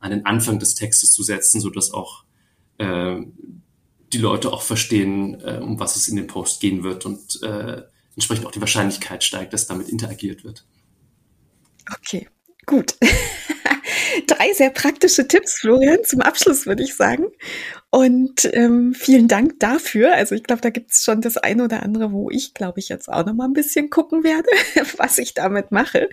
[0.00, 2.24] an den Anfang des Textes zu setzen, so dass auch
[2.78, 3.16] äh,
[4.12, 7.82] die Leute auch verstehen, äh, um was es in dem Post gehen wird und äh,
[8.16, 10.64] entsprechend auch die Wahrscheinlichkeit steigt, dass damit interagiert wird.
[11.98, 12.28] Okay,
[12.66, 12.96] gut.
[14.26, 17.26] Drei sehr praktische Tipps, Florian, zum Abschluss würde ich sagen.
[17.90, 20.14] Und ähm, vielen Dank dafür.
[20.14, 22.88] Also ich glaube, da gibt es schon das eine oder andere, wo ich, glaube ich,
[22.88, 24.48] jetzt auch noch mal ein bisschen gucken werde,
[24.96, 26.08] was ich damit mache.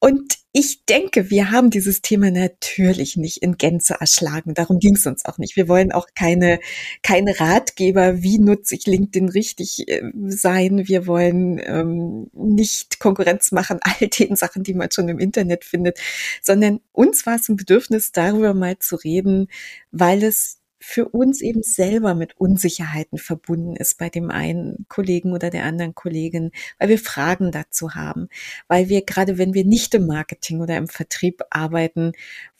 [0.00, 4.52] Und ich denke, wir haben dieses Thema natürlich nicht in Gänze erschlagen.
[4.52, 5.56] Darum ging es uns auch nicht.
[5.56, 6.60] Wir wollen auch keine,
[7.02, 10.86] keine Ratgeber, wie nutze ich LinkedIn richtig äh, sein.
[10.86, 15.98] Wir wollen ähm, nicht Konkurrenz machen all den Sachen, die man schon im Internet findet,
[16.42, 19.48] sondern uns war es ein Bedürfnis, darüber mal zu reden,
[19.90, 25.48] weil es für uns eben selber mit Unsicherheiten verbunden ist bei dem einen Kollegen oder
[25.48, 28.28] der anderen Kollegin, weil wir Fragen dazu haben,
[28.66, 32.12] weil wir gerade wenn wir nicht im Marketing oder im Vertrieb arbeiten,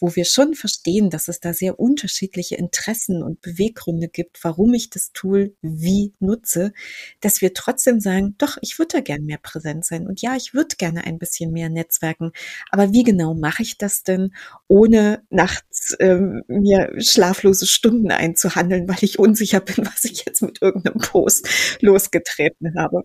[0.03, 4.91] wo wir schon verstehen, dass es da sehr unterschiedliche Interessen und Beweggründe gibt, warum ich
[4.91, 6.73] das Tool wie nutze,
[7.21, 10.55] dass wir trotzdem sagen, doch, ich würde da gern mehr präsent sein und ja, ich
[10.55, 12.33] würde gerne ein bisschen mehr netzwerken,
[12.71, 14.35] aber wie genau mache ich das denn,
[14.67, 20.61] ohne nachts ähm, mir schlaflose Stunden einzuhandeln, weil ich unsicher bin, was ich jetzt mit
[20.61, 21.49] irgendeinem Post
[21.81, 23.05] losgetreten habe.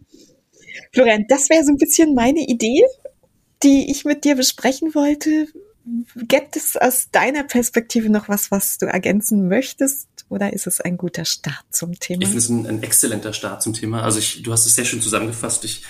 [0.91, 2.83] Florian, das wäre so ein bisschen meine Idee,
[3.61, 5.47] die ich mit dir besprechen wollte.
[6.15, 10.07] Gibt es aus deiner Perspektive noch was, was du ergänzen möchtest?
[10.29, 12.23] Oder ist es ein guter Start zum Thema?
[12.23, 14.03] Ich finde es ein, ein, exzellenter Start zum Thema.
[14.03, 15.63] Also ich, du hast es sehr schön zusammengefasst.
[15.63, 15.83] Ich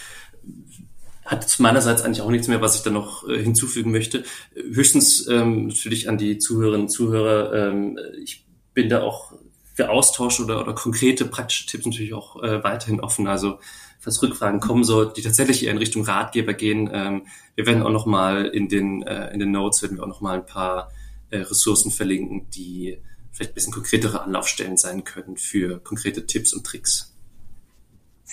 [1.26, 4.24] hatte zu meinerseits eigentlich auch nichts mehr, was ich da noch äh, hinzufügen möchte.
[4.54, 7.70] Höchstens ähm, natürlich an die Zuhörerinnen und Zuhörer.
[7.70, 9.34] Ähm, ich bin da auch
[9.74, 13.28] für Austausch oder, oder konkrete praktische Tipps natürlich auch äh, weiterhin offen.
[13.28, 13.60] Also
[14.00, 17.92] falls Rückfragen kommen sollten, die tatsächlich eher in Richtung Ratgeber gehen, ähm, wir werden auch
[17.92, 20.92] nochmal in den äh, in den Notes werden wir auch nochmal ein paar
[21.30, 23.00] äh, Ressourcen verlinken, die
[23.32, 27.14] vielleicht ein bisschen konkretere Anlaufstellen sein können für konkrete Tipps und Tricks.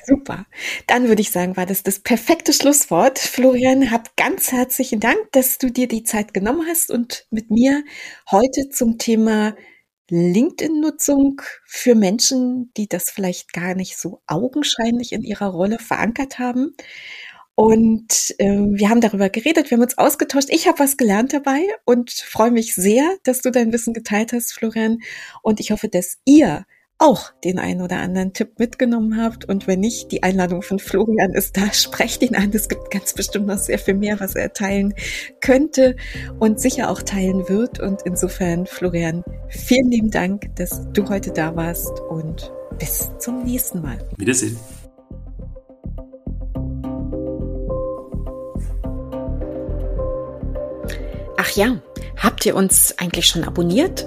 [0.07, 0.47] Super.
[0.87, 3.19] Dann würde ich sagen, war das das perfekte Schlusswort.
[3.19, 7.85] Florian, hab ganz herzlichen Dank, dass du dir die Zeit genommen hast und mit mir
[8.31, 9.55] heute zum Thema
[10.11, 16.74] LinkedIn-Nutzung für Menschen, die das vielleicht gar nicht so augenscheinlich in ihrer Rolle verankert haben.
[17.57, 20.48] Und äh, wir haben darüber geredet, wir haben uns ausgetauscht.
[20.50, 24.52] Ich habe was gelernt dabei und freue mich sehr, dass du dein Wissen geteilt hast,
[24.52, 24.98] Florian.
[25.42, 26.66] Und ich hoffe, dass ihr
[27.05, 29.44] auch den einen oder anderen Tipp mitgenommen habt.
[29.44, 31.70] Und wenn nicht, die Einladung von Florian ist da.
[31.72, 32.50] Sprecht ihn an.
[32.55, 34.94] Es gibt ganz bestimmt noch sehr viel mehr, was er teilen
[35.40, 35.96] könnte
[36.38, 37.78] und sicher auch teilen wird.
[37.78, 43.82] Und insofern, Florian, vielen lieben Dank, dass du heute da warst und bis zum nächsten
[43.82, 43.98] Mal.
[44.16, 44.57] Wiedersehen.
[51.36, 51.82] Ach ja,
[52.16, 54.07] habt ihr uns eigentlich schon abonniert?